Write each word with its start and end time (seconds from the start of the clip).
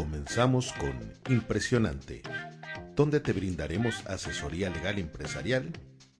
Comenzamos 0.00 0.72
con 0.72 0.98
Impresionante, 1.28 2.22
donde 2.96 3.20
te 3.20 3.34
brindaremos 3.34 4.06
asesoría 4.06 4.70
legal 4.70 4.98
empresarial 4.98 5.72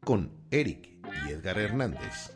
con 0.04 0.30
Eric 0.50 0.90
y 1.26 1.30
Edgar 1.30 1.58
Hernández. 1.58 2.30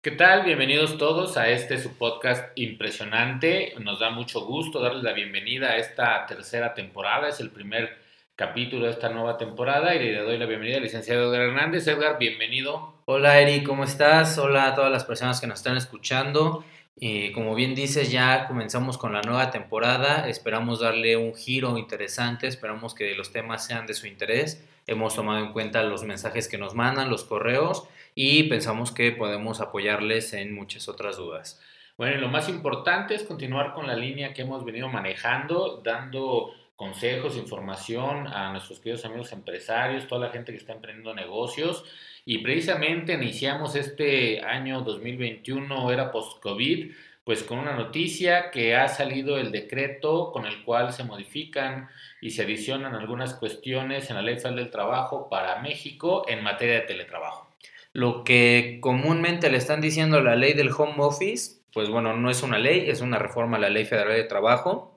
¿Qué 0.00 0.12
tal? 0.12 0.44
Bienvenidos 0.44 0.96
todos 0.96 1.36
a 1.38 1.48
este 1.48 1.76
su 1.78 1.98
podcast 1.98 2.56
impresionante. 2.56 3.74
Nos 3.80 3.98
da 3.98 4.10
mucho 4.10 4.46
gusto 4.46 4.78
darles 4.78 5.02
la 5.02 5.12
bienvenida 5.12 5.70
a 5.70 5.78
esta 5.78 6.24
tercera 6.24 6.72
temporada. 6.72 7.30
Es 7.30 7.40
el 7.40 7.50
primer 7.50 7.98
capítulo 8.36 8.84
de 8.84 8.92
esta 8.92 9.08
nueva 9.08 9.36
temporada 9.36 9.96
y 9.96 10.04
le 10.04 10.20
doy 10.20 10.38
la 10.38 10.46
bienvenida 10.46 10.76
al 10.76 10.84
licenciado 10.84 11.34
Edgar 11.34 11.48
Hernández. 11.48 11.84
Edgar, 11.88 12.16
bienvenido. 12.16 12.94
Hola 13.06 13.40
Eric, 13.40 13.66
¿cómo 13.66 13.82
estás? 13.82 14.38
Hola 14.38 14.68
a 14.68 14.74
todas 14.76 14.92
las 14.92 15.04
personas 15.04 15.40
que 15.40 15.48
nos 15.48 15.58
están 15.58 15.76
escuchando. 15.76 16.64
Eh, 17.00 17.32
como 17.32 17.54
bien 17.54 17.74
dices, 17.74 18.12
ya 18.12 18.46
comenzamos 18.46 18.98
con 18.98 19.12
la 19.12 19.22
nueva 19.22 19.50
temporada. 19.50 20.28
Esperamos 20.28 20.80
darle 20.80 21.16
un 21.16 21.34
giro 21.34 21.76
interesante. 21.78 22.46
Esperamos 22.46 22.94
que 22.94 23.14
los 23.14 23.32
temas 23.32 23.66
sean 23.66 23.86
de 23.86 23.94
su 23.94 24.06
interés. 24.06 24.64
Hemos 24.86 25.14
tomado 25.14 25.44
en 25.44 25.52
cuenta 25.52 25.82
los 25.82 26.04
mensajes 26.04 26.46
que 26.48 26.58
nos 26.58 26.74
mandan, 26.74 27.10
los 27.10 27.24
correos 27.24 27.88
y 28.14 28.44
pensamos 28.44 28.92
que 28.92 29.12
podemos 29.12 29.60
apoyarles 29.60 30.32
en 30.34 30.54
muchas 30.54 30.88
otras 30.88 31.16
dudas. 31.16 31.60
Bueno, 31.96 32.20
lo 32.20 32.28
más 32.28 32.48
importante 32.48 33.14
es 33.14 33.22
continuar 33.22 33.72
con 33.72 33.86
la 33.86 33.96
línea 33.96 34.34
que 34.34 34.42
hemos 34.42 34.64
venido 34.64 34.88
manejando, 34.88 35.80
dando 35.84 36.52
consejos, 36.76 37.36
información 37.36 38.26
a 38.26 38.50
nuestros 38.50 38.80
queridos 38.80 39.04
amigos 39.04 39.32
empresarios, 39.32 40.08
toda 40.08 40.26
la 40.26 40.32
gente 40.32 40.52
que 40.52 40.58
está 40.58 40.72
emprendiendo 40.72 41.14
negocios. 41.14 41.84
Y 42.24 42.38
precisamente 42.38 43.14
iniciamos 43.14 43.76
este 43.76 44.40
año 44.42 44.80
2021, 44.80 45.92
era 45.92 46.10
post-COVID, 46.10 46.92
pues 47.24 47.42
con 47.42 47.58
una 47.58 47.74
noticia 47.74 48.50
que 48.50 48.76
ha 48.76 48.88
salido 48.88 49.38
el 49.38 49.50
decreto 49.50 50.30
con 50.32 50.46
el 50.46 50.62
cual 50.62 50.92
se 50.92 51.04
modifican 51.04 51.88
y 52.20 52.30
se 52.30 52.42
adicionan 52.42 52.94
algunas 52.94 53.34
cuestiones 53.34 54.10
en 54.10 54.16
la 54.16 54.22
Ley 54.22 54.36
Federal 54.36 54.56
del 54.56 54.70
Trabajo 54.70 55.28
para 55.30 55.60
México 55.62 56.24
en 56.28 56.42
materia 56.42 56.76
de 56.76 56.80
teletrabajo. 56.82 57.48
Lo 57.92 58.24
que 58.24 58.78
comúnmente 58.80 59.50
le 59.50 59.58
están 59.58 59.80
diciendo 59.80 60.20
la 60.20 60.34
ley 60.34 60.52
del 60.52 60.72
home 60.76 60.96
office, 60.98 61.60
pues 61.72 61.88
bueno, 61.88 62.16
no 62.16 62.30
es 62.30 62.42
una 62.42 62.58
ley, 62.58 62.90
es 62.90 63.00
una 63.00 63.18
reforma 63.18 63.56
a 63.56 63.60
la 63.60 63.70
Ley 63.70 63.84
Federal 63.84 64.16
de 64.16 64.24
Trabajo 64.24 64.93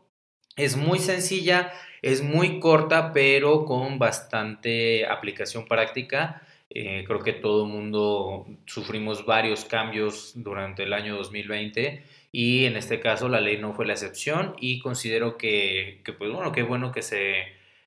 es 0.58 0.76
muy 0.76 1.00
sencilla, 1.00 1.72
es 2.02 2.22
muy 2.22 2.60
corta, 2.60 3.14
pero 3.14 3.66
con 3.66 4.00
bastante 4.00 5.06
aplicación 5.06 5.66
práctica. 5.66 6.42
Eh, 6.70 7.06
creo 7.08 7.20
que 7.20 7.34
todo 7.34 7.66
el 7.66 7.72
mundo 7.72 8.46
sufrimos 8.66 9.26
varios 9.26 9.64
cambios 9.64 10.34
durante 10.36 10.84
el 10.84 10.94
año 10.94 11.16
2020 11.16 12.04
y 12.34 12.66
en 12.66 12.76
este 12.76 13.00
caso 13.00 13.30
la 13.30 13.40
ley 13.40 13.58
no 13.58 13.74
fue 13.74 13.86
la 13.86 13.94
excepción 13.94 14.54
y 14.60 14.80
considero 14.80 15.38
que, 15.38 16.02
que 16.04 16.12
pues 16.12 16.30
bueno, 16.30 16.52
qué 16.52 16.64
bueno 16.64 16.92
que 16.92 17.02
se, 17.02 17.46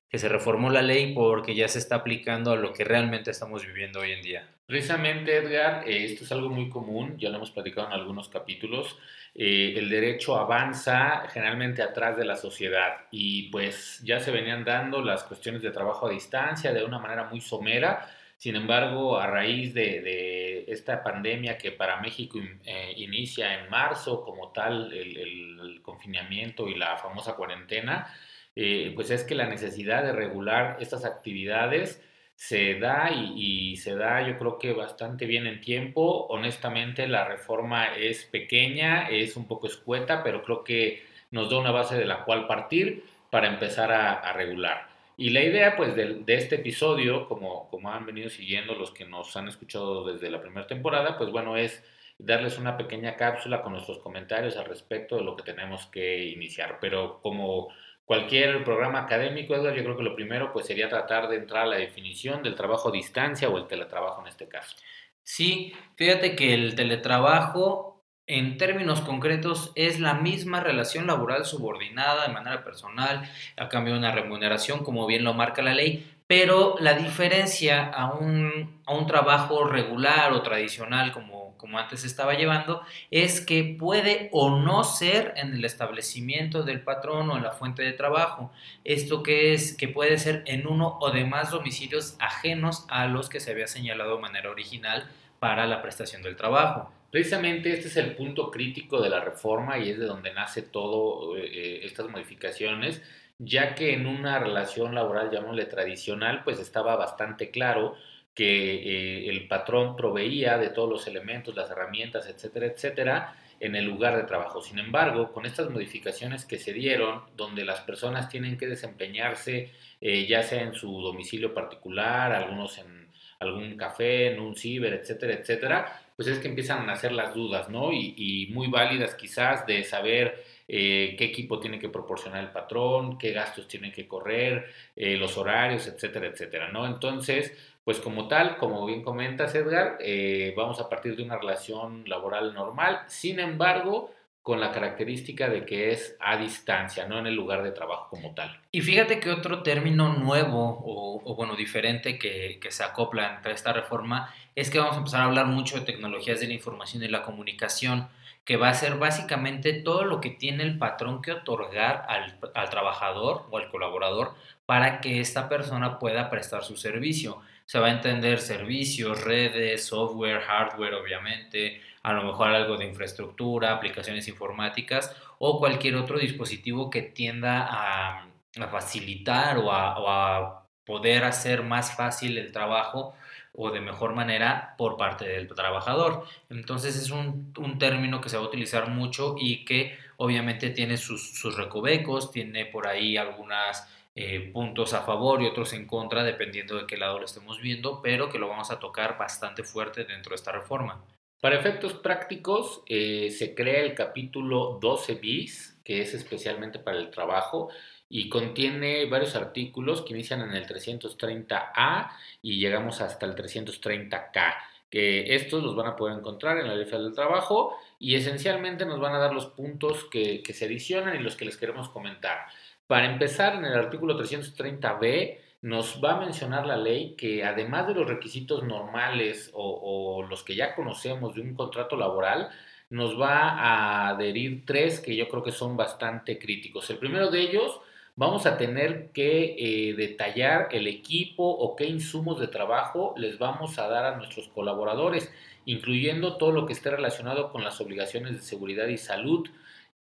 que 0.09 0.17
se 0.17 0.29
reformó 0.29 0.71
la 0.71 0.81
ley 0.81 1.13
porque 1.13 1.53
ya 1.53 1.67
se 1.67 1.77
está 1.77 1.97
aplicando 1.97 2.51
a 2.51 2.55
lo 2.55 2.73
que 2.73 2.83
realmente 2.83 3.29
estamos 3.31 3.65
viviendo 3.65 3.99
hoy 3.99 4.11
en 4.13 4.21
día. 4.23 4.49
Precisamente, 4.71 5.35
Edgar, 5.35 5.83
eh, 5.85 6.05
esto 6.05 6.23
es 6.23 6.31
algo 6.31 6.47
muy 6.47 6.69
común, 6.69 7.17
ya 7.17 7.27
lo 7.27 7.35
hemos 7.35 7.51
platicado 7.51 7.87
en 7.87 7.93
algunos 7.93 8.29
capítulos. 8.29 8.97
Eh, 9.35 9.73
el 9.75 9.89
derecho 9.89 10.37
avanza 10.37 11.27
generalmente 11.27 11.81
atrás 11.81 12.15
de 12.15 12.23
la 12.23 12.37
sociedad 12.37 13.05
y 13.11 13.49
pues 13.49 13.99
ya 14.01 14.21
se 14.21 14.31
venían 14.31 14.63
dando 14.63 15.01
las 15.01 15.23
cuestiones 15.23 15.61
de 15.61 15.71
trabajo 15.71 16.07
a 16.07 16.11
distancia 16.11 16.71
de 16.71 16.85
una 16.85 16.99
manera 16.99 17.25
muy 17.25 17.41
somera. 17.41 18.09
Sin 18.37 18.55
embargo, 18.55 19.19
a 19.19 19.27
raíz 19.27 19.73
de, 19.73 20.63
esta 20.69 21.03
pandemia 21.03 21.57
que 21.57 21.73
para 21.73 21.99
México 21.99 22.39
eh, 22.63 22.93
inicia 22.95 23.59
en 23.59 23.69
marzo 23.69 24.23
como 24.23 24.53
tal, 24.53 24.93
el, 24.93 25.81
confinamiento 25.81 26.69
y 26.69 26.75
la 26.75 26.95
famosa 26.95 27.35
cuarentena, 27.35 28.07
pues 28.55 29.09
es 29.09 29.25
que 29.25 29.35
la 29.35 29.47
necesidad 29.47 30.03
de 30.03 30.13
regular 30.13 30.77
estas 30.79 31.03
actividades 31.03 32.01
se 32.41 32.73
da 32.79 33.11
y, 33.11 33.77
se 33.77 33.95
da 33.95 34.27
yo 34.27 34.35
creo 34.35 34.57
que 34.57 34.73
bastante 34.73 35.27
bien 35.27 35.45
en 35.45 35.61
tiempo. 35.61 36.25
Honestamente 36.27 37.07
la 37.07 37.23
reforma 37.27 37.95
es 37.95 38.25
pequeña, 38.25 39.09
es 39.09 39.37
un 39.37 39.47
poco 39.47 39.67
escueta, 39.67 40.23
pero 40.23 40.41
creo 40.41 40.63
que 40.63 41.03
nos 41.29 41.51
da 41.51 41.59
una 41.59 41.69
base 41.69 41.95
de 41.95 42.05
la 42.05 42.25
cual 42.25 42.47
partir 42.47 43.03
para 43.29 43.47
empezar 43.47 43.91
a, 43.91 44.33
regular. 44.33 44.87
Y 45.17 45.29
la 45.29 45.43
idea 45.43 45.75
pues 45.77 45.95
de, 45.95 46.23
este 46.25 46.55
episodio, 46.55 47.27
como, 47.27 47.69
como 47.69 47.91
han 47.91 48.07
venido 48.07 48.29
siguiendo 48.31 48.73
los 48.73 48.89
que 48.89 49.05
nos 49.05 49.37
han 49.37 49.47
escuchado 49.47 50.11
desde 50.11 50.31
la 50.31 50.41
primera 50.41 50.65
temporada, 50.65 51.19
pues 51.19 51.29
bueno, 51.29 51.57
es 51.57 51.83
darles 52.17 52.57
una 52.57 52.75
pequeña 52.75 53.17
cápsula 53.17 53.61
con 53.61 53.73
nuestros 53.73 53.99
comentarios 53.99 54.57
al 54.57 54.65
respecto 54.65 55.15
de 55.15 55.23
lo 55.23 55.35
que 55.35 55.43
tenemos 55.43 55.85
que 55.85 56.25
iniciar. 56.25 56.79
Pero 56.81 57.19
como 57.21 57.69
cualquier 58.11 58.65
programa 58.65 58.99
académico, 58.99 59.55
Edgar, 59.55 59.73
yo 59.73 59.83
creo 59.85 59.95
que 59.95 60.03
lo 60.03 60.13
primero 60.13 60.51
pues 60.51 60.67
sería 60.67 60.89
tratar 60.89 61.29
de 61.29 61.37
entrar 61.37 61.63
a 61.63 61.67
la 61.67 61.77
definición 61.77 62.43
del 62.43 62.55
trabajo 62.55 62.89
a 62.89 62.91
distancia 62.91 63.47
o 63.47 63.57
el 63.57 63.67
teletrabajo 63.67 64.19
en 64.19 64.27
este 64.27 64.49
caso. 64.49 64.75
Sí, 65.23 65.71
fíjate 65.95 66.35
que 66.35 66.53
el 66.53 66.75
teletrabajo 66.75 68.03
en 68.27 68.57
términos 68.57 68.99
concretos 68.99 69.71
es 69.75 70.01
la 70.01 70.15
misma 70.15 70.59
relación 70.59 71.07
laboral 71.07 71.45
subordinada 71.45 72.27
de 72.27 72.33
manera 72.33 72.65
personal 72.65 73.31
a 73.55 73.69
cambio 73.69 73.93
de 73.93 73.99
una 73.99 74.11
remuneración, 74.11 74.83
como 74.83 75.07
bien 75.07 75.23
lo 75.23 75.33
marca 75.33 75.61
la 75.61 75.73
ley, 75.73 76.05
pero 76.27 76.75
la 76.81 76.95
diferencia 76.95 77.85
a 77.87 78.11
un, 78.11 78.81
a 78.87 78.93
un 78.93 79.07
trabajo 79.07 79.63
regular 79.63 80.33
o 80.33 80.41
tradicional 80.41 81.13
como 81.13 81.50
como 81.61 81.77
antes 81.77 82.03
estaba 82.03 82.33
llevando, 82.33 82.81
es 83.11 83.39
que 83.39 83.75
puede 83.79 84.29
o 84.33 84.59
no 84.59 84.83
ser 84.83 85.33
en 85.37 85.53
el 85.53 85.63
establecimiento 85.63 86.63
del 86.63 86.81
patrón 86.81 87.29
o 87.29 87.37
en 87.37 87.43
la 87.43 87.51
fuente 87.51 87.83
de 87.83 87.93
trabajo. 87.93 88.51
Esto 88.83 89.21
que 89.21 89.53
es 89.53 89.77
que 89.77 89.87
puede 89.87 90.17
ser 90.17 90.43
en 90.47 90.65
uno 90.67 90.97
o 90.99 91.11
demás 91.11 91.51
domicilios 91.51 92.17
ajenos 92.19 92.85
a 92.89 93.05
los 93.05 93.29
que 93.29 93.39
se 93.39 93.51
había 93.51 93.67
señalado 93.67 94.15
de 94.15 94.21
manera 94.21 94.49
original 94.49 95.07
para 95.39 95.67
la 95.67 95.81
prestación 95.83 96.23
del 96.23 96.35
trabajo. 96.35 96.91
Precisamente 97.11 97.73
este 97.73 97.89
es 97.89 97.97
el 97.97 98.15
punto 98.15 98.49
crítico 98.49 99.01
de 99.01 99.09
la 99.09 99.19
reforma 99.19 99.77
y 99.77 99.91
es 99.91 99.99
de 99.99 100.05
donde 100.05 100.33
nace 100.33 100.63
todo 100.63 101.37
eh, 101.37 101.85
estas 101.85 102.09
modificaciones, 102.09 103.03
ya 103.37 103.75
que 103.75 103.93
en 103.93 104.07
una 104.07 104.39
relación 104.39 104.95
laboral, 104.95 105.29
llamémosle 105.29 105.65
tradicional, 105.65 106.43
pues 106.43 106.59
estaba 106.59 106.95
bastante 106.95 107.51
claro 107.51 107.95
que 108.33 109.25
eh, 109.25 109.29
el 109.29 109.47
patrón 109.47 109.95
proveía 109.95 110.57
de 110.57 110.69
todos 110.69 110.89
los 110.89 111.07
elementos, 111.07 111.55
las 111.55 111.69
herramientas, 111.69 112.27
etcétera, 112.27 112.67
etcétera, 112.67 113.35
en 113.59 113.75
el 113.75 113.85
lugar 113.85 114.17
de 114.17 114.23
trabajo. 114.23 114.61
Sin 114.61 114.79
embargo, 114.79 115.31
con 115.31 115.45
estas 115.45 115.69
modificaciones 115.69 116.45
que 116.45 116.57
se 116.57 116.73
dieron, 116.73 117.23
donde 117.35 117.65
las 117.65 117.81
personas 117.81 118.29
tienen 118.29 118.57
que 118.57 118.67
desempeñarse 118.67 119.71
eh, 120.01 120.25
ya 120.25 120.41
sea 120.41 120.63
en 120.63 120.73
su 120.73 120.99
domicilio 121.01 121.53
particular, 121.53 122.31
algunos 122.33 122.77
en 122.79 123.07
algún 123.39 123.77
café, 123.77 124.33
en 124.33 124.39
un 124.39 124.55
ciber, 124.55 124.93
etcétera, 124.93 125.33
etcétera, 125.33 126.01
pues 126.15 126.27
es 126.27 126.39
que 126.39 126.47
empiezan 126.47 126.79
a 126.81 126.85
nacer 126.85 127.11
las 127.11 127.33
dudas, 127.35 127.69
¿no? 127.69 127.91
Y, 127.93 128.47
muy 128.51 128.67
válidas 128.67 129.15
quizás 129.15 129.65
de 129.65 129.83
saber 129.83 130.43
eh, 130.67 131.15
qué 131.17 131.25
equipo 131.25 131.59
tiene 131.59 131.79
que 131.79 131.89
proporcionar 131.89 132.43
el 132.43 132.51
patrón, 132.51 133.17
qué 133.17 133.31
gastos 133.31 133.67
tiene 133.67 133.91
que 133.91 134.07
correr, 134.07 134.71
los 134.95 135.37
horarios, 135.37 135.87
etcétera, 135.87 136.27
etcétera, 136.27 136.71
¿no? 136.71 136.85
Entonces, 136.87 137.51
pues 137.83 137.99
como 137.99 138.27
tal, 138.27 138.57
como 138.57 138.85
bien 138.85 139.01
comentas 139.01 139.55
Edgar, 139.55 139.97
eh, 139.99 140.53
vamos 140.55 140.79
a 140.79 140.89
partir 140.89 141.15
de 141.15 141.23
una 141.23 141.37
relación 141.37 142.03
laboral 142.07 142.53
normal, 142.53 143.01
sin 143.07 143.39
embargo, 143.39 144.11
con 144.43 144.59
la 144.59 144.71
característica 144.71 145.49
de 145.49 145.65
que 145.65 145.91
es 145.91 146.15
a 146.19 146.35
distancia, 146.37 147.07
no 147.07 147.19
en 147.19 147.27
el 147.27 147.35
lugar 147.35 147.61
de 147.61 147.71
trabajo 147.71 148.07
como 148.09 148.33
tal. 148.33 148.59
Y 148.71 148.81
fíjate 148.81 149.19
que 149.19 149.29
otro 149.29 149.61
término 149.61 150.13
nuevo 150.13 150.81
o, 150.83 151.35
bueno, 151.35 151.55
diferente 151.55 152.17
que, 152.17 152.59
que, 152.59 152.71
se 152.71 152.83
acopla 152.83 153.35
entre 153.35 153.53
esta 153.53 153.71
reforma 153.71 154.33
es 154.55 154.71
que 154.71 154.79
vamos 154.79 154.95
a 154.95 154.99
empezar 154.99 155.21
a 155.21 155.25
hablar 155.25 155.45
mucho 155.45 155.79
de 155.79 155.85
tecnologías 155.85 156.39
de 156.39 156.47
la 156.47 156.53
información 156.53 157.03
y 157.03 157.07
la 157.07 157.21
comunicación, 157.21 158.09
que 158.43 158.57
va 158.57 158.69
a 158.69 158.73
ser 158.73 158.95
básicamente 158.95 159.73
todo 159.73 160.03
lo 160.05 160.19
que 160.19 160.31
tiene 160.31 160.63
el 160.63 160.79
patrón 160.79 161.21
que 161.21 161.31
otorgar 161.31 162.03
al, 162.07 162.39
al 162.55 162.69
trabajador 162.71 163.45
o 163.51 163.57
al 163.59 163.69
colaborador 163.69 164.33
para 164.65 165.01
que 165.01 165.19
esta 165.19 165.49
persona 165.49 165.99
pueda 165.99 166.31
prestar 166.31 166.63
su 166.63 166.75
servicio 166.75 167.41
se 167.71 167.79
va 167.79 167.87
a 167.87 167.91
entender 167.91 168.41
servicios, 168.41 169.23
redes, 169.23 169.85
software, 169.85 170.41
hardware, 170.41 170.93
obviamente, 170.93 171.79
a 172.03 172.11
lo 172.11 172.21
mejor 172.23 172.49
algo 172.49 172.75
de 172.75 172.83
infraestructura, 172.83 173.71
aplicaciones 173.71 174.27
informáticas 174.27 175.15
o 175.39 175.57
cualquier 175.57 175.95
otro 175.95 176.19
dispositivo 176.19 176.89
que 176.89 177.01
tienda 177.01 177.65
a, 177.71 178.27
facilitar 178.69 179.57
o 179.57 179.71
a, 179.71 180.65
poder 180.85 181.23
hacer 181.23 181.63
más 181.63 181.95
fácil 181.95 182.37
el 182.37 182.51
trabajo 182.51 183.13
o 183.53 183.71
de 183.71 183.79
mejor 183.79 184.15
manera 184.15 184.75
por 184.77 184.97
parte 184.97 185.25
del 185.25 185.47
trabajador. 185.47 186.25
Entonces 186.49 186.97
es 186.97 187.09
un, 187.09 187.53
término 187.79 188.19
que 188.19 188.27
se 188.27 188.35
va 188.35 188.43
a 188.43 188.47
utilizar 188.47 188.89
mucho 188.89 189.35
y 189.39 189.63
que 189.63 189.97
obviamente 190.17 190.71
tiene 190.71 190.97
sus, 190.97 191.39
sus 191.39 191.55
recovecos, 191.55 192.33
tiene 192.33 192.65
por 192.65 192.85
ahí 192.85 193.15
algunas 193.15 193.87
eh, 194.15 194.51
puntos 194.51 194.93
a 194.93 195.01
favor 195.01 195.41
y 195.41 195.47
otros 195.47 195.73
en 195.73 195.87
contra, 195.87 196.23
dependiendo 196.23 196.77
de 196.77 196.85
qué 196.85 196.97
lado 196.97 197.19
lo 197.19 197.25
estemos 197.25 197.61
viendo, 197.61 198.01
pero 198.01 198.29
que 198.29 198.39
lo 198.39 198.47
vamos 198.47 198.71
a 198.71 198.79
tocar 198.79 199.17
bastante 199.17 199.63
fuerte 199.63 200.03
dentro 200.03 200.31
de 200.31 200.35
esta 200.35 200.51
reforma. 200.51 201.03
Para 201.39 201.57
efectos 201.57 201.93
prácticos, 201.93 202.83
eh, 202.85 203.31
se 203.31 203.55
crea 203.55 203.81
el 203.81 203.95
capítulo 203.95 204.77
12 204.81 205.15
bis 205.15 205.71
que 205.83 206.01
es 206.01 206.13
especialmente 206.13 206.79
para 206.79 206.97
el 206.97 207.09
trabajo 207.09 207.69
y 208.09 208.29
contiene 208.29 209.05
varios 209.05 209.35
artículos 209.35 210.01
que 210.01 210.13
inician 210.13 210.41
en 210.41 210.53
el 210.53 210.67
330A 210.67 212.11
y 212.41 212.59
llegamos 212.59 213.01
hasta 213.01 213.25
el 213.25 213.35
330K 213.35 214.53
que 214.91 215.35
estos 215.35 215.63
los 215.63 215.75
van 215.75 215.87
a 215.87 215.95
poder 215.95 216.17
encontrar 216.17 216.57
en 216.57 216.67
la 216.67 216.75
ley 216.75 216.85
del 216.85 217.15
trabajo 217.15 217.77
y 217.97 218.15
esencialmente 218.15 218.85
nos 218.85 218.99
van 218.99 219.15
a 219.15 219.19
dar 219.19 219.33
los 219.33 219.45
puntos 219.47 220.03
que, 220.11 220.43
que, 220.43 220.53
se 220.53 220.65
adicionan 220.65 221.15
y 221.15 221.23
los 221.23 221.37
que 221.37 221.45
les 221.45 221.55
queremos 221.55 221.87
comentar. 221.87 222.45
Para 222.91 223.09
empezar, 223.09 223.55
en 223.55 223.63
el 223.63 223.73
artículo 223.73 224.19
330b 224.19 225.37
nos 225.61 226.01
va 226.03 226.15
a 226.15 226.19
mencionar 226.19 226.65
la 226.65 226.75
ley 226.75 227.15
que 227.15 227.41
además 227.45 227.87
de 227.87 227.93
los 227.93 228.05
requisitos 228.05 228.63
normales 228.63 229.49
o, 229.53 230.25
los 230.29 230.43
que 230.43 230.57
ya 230.57 230.75
conocemos 230.75 231.33
de 231.33 231.39
un 231.39 231.53
contrato 231.53 231.95
laboral, 231.95 232.49
nos 232.89 233.17
va 233.17 233.51
a 233.51 234.09
adherir 234.09 234.65
tres 234.65 234.99
que 234.99 235.15
yo 235.15 235.29
creo 235.29 235.41
que 235.41 235.53
son 235.53 235.77
bastante 235.77 236.37
críticos. 236.37 236.89
El 236.89 236.97
primero 236.97 237.31
de 237.31 237.39
ellos 237.39 237.79
vamos 238.17 238.45
a 238.45 238.57
tener 238.57 239.11
que 239.13 239.55
eh, 239.57 239.93
detallar 239.93 240.67
el 240.73 240.85
equipo 240.87 241.45
o 241.45 241.77
qué 241.77 241.85
insumos 241.85 242.41
de 242.41 242.49
trabajo 242.49 243.13
les 243.15 243.39
vamos 243.39 243.79
a 243.79 243.87
dar 243.87 244.03
a 244.03 244.17
nuestros 244.17 244.49
colaboradores, 244.49 245.31
incluyendo 245.63 246.35
todo 246.35 246.51
lo 246.51 246.65
que 246.65 246.73
esté 246.73 246.91
relacionado 246.91 247.53
con 247.53 247.63
las 247.63 247.79
obligaciones 247.79 248.33
de 248.33 248.41
seguridad 248.41 248.87
y 248.87 248.97
salud. 248.97 249.47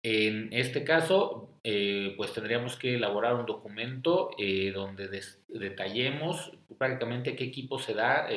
En 0.03 0.53
este 0.53 0.85
caso, 0.85 1.59
eh, 1.65 2.15
pues 2.17 2.33
tendríamos 2.33 2.77
que 2.77 2.95
elaborar 2.95 3.35
un 3.35 3.47
documento 3.47 4.31
eh, 4.39 4.71
donde 4.73 5.09
detallemos 5.49 6.53
prácticamente 6.79 7.35
qué 7.35 7.45
equipo 7.45 7.79
se 7.79 7.95
da, 7.95 8.29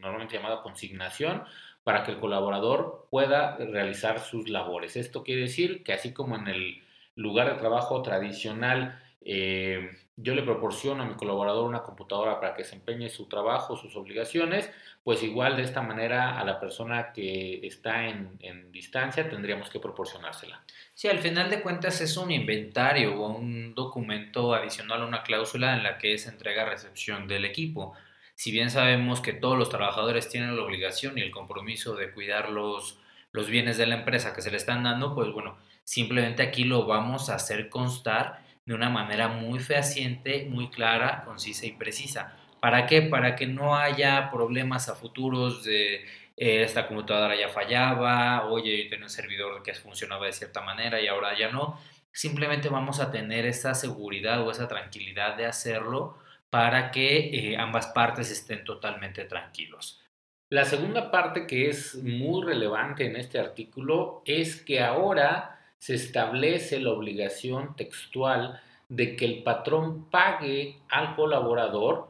normalmente 0.00 0.36
llamada 0.36 0.62
consignación, 0.62 1.44
para 1.82 2.04
que 2.04 2.10
el 2.10 2.18
colaborador 2.18 3.06
pueda 3.10 3.56
realizar 3.56 4.20
sus 4.20 4.50
labores. 4.50 4.96
Esto 4.96 5.24
quiere 5.24 5.42
decir 5.42 5.82
que 5.82 5.94
así 5.94 6.12
como 6.12 6.36
en 6.36 6.46
el 6.48 6.82
lugar 7.14 7.50
de 7.50 7.58
trabajo 7.58 8.02
tradicional 8.02 9.00
eh, 9.24 9.90
yo 10.20 10.34
le 10.34 10.42
proporciono 10.42 11.04
a 11.04 11.06
mi 11.06 11.14
colaborador 11.14 11.68
una 11.68 11.82
computadora 11.82 12.40
para 12.40 12.54
que 12.54 12.62
desempeñe 12.62 13.08
su 13.08 13.26
trabajo, 13.26 13.76
sus 13.76 13.94
obligaciones, 13.94 14.70
pues 15.04 15.22
igual 15.22 15.56
de 15.56 15.62
esta 15.62 15.80
manera 15.80 16.38
a 16.38 16.44
la 16.44 16.58
persona 16.58 17.12
que 17.12 17.64
está 17.64 18.08
en, 18.08 18.36
en, 18.40 18.72
distancia 18.72 19.28
tendríamos 19.28 19.70
que 19.70 19.78
proporcionársela. 19.78 20.60
Sí, 20.94 21.06
al 21.06 21.20
final 21.20 21.50
de 21.50 21.62
cuentas 21.62 22.00
es 22.00 22.16
un 22.16 22.32
inventario 22.32 23.14
o 23.14 23.28
un 23.28 23.74
documento 23.74 24.54
adicional 24.54 25.02
a 25.02 25.06
una 25.06 25.22
cláusula 25.22 25.76
en 25.76 25.84
la 25.84 25.98
que 25.98 26.14
es 26.14 26.26
entrega-recepción 26.26 27.28
del 27.28 27.44
equipo. 27.44 27.94
Si 28.34 28.50
bien 28.50 28.70
sabemos 28.70 29.20
que 29.20 29.32
todos 29.32 29.56
los 29.56 29.70
trabajadores 29.70 30.28
tienen 30.28 30.56
la 30.56 30.62
obligación 30.62 31.16
y 31.16 31.20
el 31.20 31.30
compromiso 31.30 31.94
de 31.94 32.10
cuidar 32.10 32.50
los, 32.50 32.98
los 33.30 33.48
bienes 33.48 33.78
de 33.78 33.86
la 33.86 33.96
empresa 33.96 34.34
que 34.34 34.42
se 34.42 34.50
le 34.50 34.56
están 34.56 34.82
dando, 34.82 35.14
pues 35.14 35.32
bueno, 35.32 35.56
simplemente 35.84 36.42
aquí 36.42 36.64
lo 36.64 36.86
vamos 36.86 37.30
a 37.30 37.36
hacer 37.36 37.68
constar 37.68 38.47
de 38.68 38.74
una 38.74 38.90
manera 38.90 39.28
muy 39.28 39.60
fehaciente, 39.60 40.44
muy 40.44 40.68
clara, 40.68 41.22
concisa 41.24 41.64
y 41.64 41.72
precisa. 41.72 42.36
¿Para 42.60 42.84
qué? 42.84 43.00
Para 43.00 43.34
que 43.34 43.46
no 43.46 43.74
haya 43.74 44.30
problemas 44.30 44.90
a 44.90 44.94
futuros 44.94 45.64
de 45.64 46.04
eh, 46.36 46.62
esta 46.64 46.86
computadora 46.86 47.34
ya 47.34 47.48
fallaba, 47.48 48.44
oye, 48.44 48.84
yo 48.84 48.90
tenía 48.90 49.06
un 49.06 49.10
servidor 49.10 49.62
que 49.62 49.72
funcionaba 49.72 50.26
de 50.26 50.34
cierta 50.34 50.60
manera 50.60 51.00
y 51.00 51.06
ahora 51.06 51.30
ya 51.38 51.50
no. 51.50 51.80
Simplemente 52.12 52.68
vamos 52.68 53.00
a 53.00 53.10
tener 53.10 53.46
esa 53.46 53.72
seguridad 53.72 54.46
o 54.46 54.50
esa 54.50 54.68
tranquilidad 54.68 55.38
de 55.38 55.46
hacerlo 55.46 56.18
para 56.50 56.90
que 56.90 57.52
eh, 57.52 57.56
ambas 57.56 57.86
partes 57.86 58.30
estén 58.30 58.64
totalmente 58.64 59.24
tranquilos. 59.24 60.02
La 60.50 60.66
segunda 60.66 61.10
parte 61.10 61.46
que 61.46 61.70
es 61.70 61.94
muy 61.94 62.44
relevante 62.44 63.06
en 63.06 63.16
este 63.16 63.38
artículo 63.38 64.20
es 64.26 64.60
que 64.60 64.82
ahora 64.82 65.57
se 65.78 65.94
establece 65.94 66.80
la 66.80 66.90
obligación 66.90 67.76
textual 67.76 68.60
de 68.88 69.16
que 69.16 69.24
el 69.24 69.42
patrón 69.42 70.10
pague 70.10 70.78
al 70.88 71.14
colaborador 71.14 72.08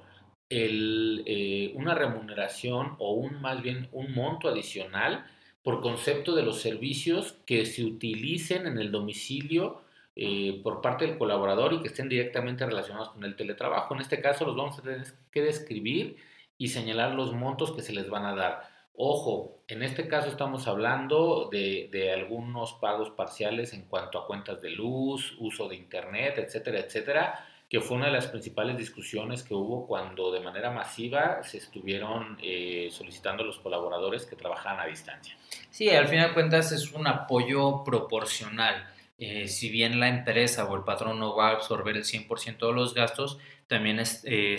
eh, 0.51 1.73
una 1.75 1.95
remuneración 1.95 2.97
o 2.99 3.13
un 3.13 3.41
más 3.43 3.61
bien 3.61 3.89
un 3.93 4.15
monto 4.15 4.49
adicional 4.49 5.27
por 5.63 5.83
concepto 5.83 6.35
de 6.35 6.43
los 6.43 6.63
servicios 6.63 7.37
que 7.45 7.67
se 7.67 7.85
utilicen 7.85 8.67
en 8.67 8.79
el 8.79 8.91
domicilio 8.91 9.83
eh, 10.17 10.61
por 10.63 10.81
parte 10.81 11.07
del 11.07 11.19
colaborador 11.19 11.75
y 11.75 11.81
que 11.83 11.89
estén 11.89 12.09
directamente 12.09 12.65
relacionados 12.65 13.11
con 13.11 13.25
el 13.25 13.37
teletrabajo. 13.37 13.95
En 13.95 14.01
este 14.01 14.21
caso 14.21 14.47
los 14.47 14.57
vamos 14.57 14.79
a 14.79 14.83
tener 14.83 15.05
que 15.31 15.43
describir 15.43 16.17
y 16.57 16.69
señalar 16.69 17.15
los 17.15 17.35
montos 17.35 17.73
que 17.73 17.83
se 17.83 17.93
les 17.93 18.09
van 18.09 18.25
a 18.25 18.35
dar. 18.35 18.78
Ojo, 19.01 19.63
en 19.69 19.85
este 19.85 20.09
caso 20.09 20.29
estamos 20.29 20.67
hablando 20.67 21.49
de, 21.53 22.13
algunos 22.13 22.73
pagos 22.73 23.11
parciales 23.11 23.73
en 23.73 23.83
cuanto 23.83 24.19
a 24.19 24.27
cuentas 24.27 24.61
de 24.61 24.71
luz, 24.71 25.37
uso 25.39 25.69
de 25.69 25.77
internet, 25.77 26.35
etcétera, 26.39 26.81
etcétera, 26.81 27.47
que 27.71 27.81
fue 27.81 27.97
una 27.97 28.07
de 28.07 28.13
las 28.13 28.27
principales 28.27 28.77
discusiones 28.77 29.45
que 29.45 29.55
hubo 29.55 29.87
cuando 29.87 30.33
de 30.33 30.41
manera 30.41 30.73
masiva 30.73 31.45
se 31.45 31.59
estuvieron 31.59 32.39
eh, 32.43 32.89
solicitando 32.91 33.45
los 33.45 33.61
colaboradores 33.61 34.27
que 34.27 34.35
trabajaban 34.35 34.81
a 34.81 34.87
distancia. 34.87 35.37
Sí, 35.71 35.89
al 35.91 36.09
final 36.09 36.31
de 36.31 36.35
cuentas 36.35 36.73
es 36.73 36.91
un 36.91 37.07
apoyo 37.07 37.85
proporcional. 37.85 38.85
Eh, 39.21 39.47
si 39.47 39.71
bien 39.71 40.01
la 40.01 40.09
empresa 40.09 40.65
o 40.65 40.75
el 40.75 40.83
patrón 40.83 41.21
no 41.21 41.37
va 41.37 41.51
a 41.51 41.53
absorber 41.53 41.97
el 41.97 42.03
100% 42.03 42.67
de 42.67 42.73
los 42.73 42.95
gastos, 42.95 43.39
también 43.69 44.01
eh, 44.01 44.05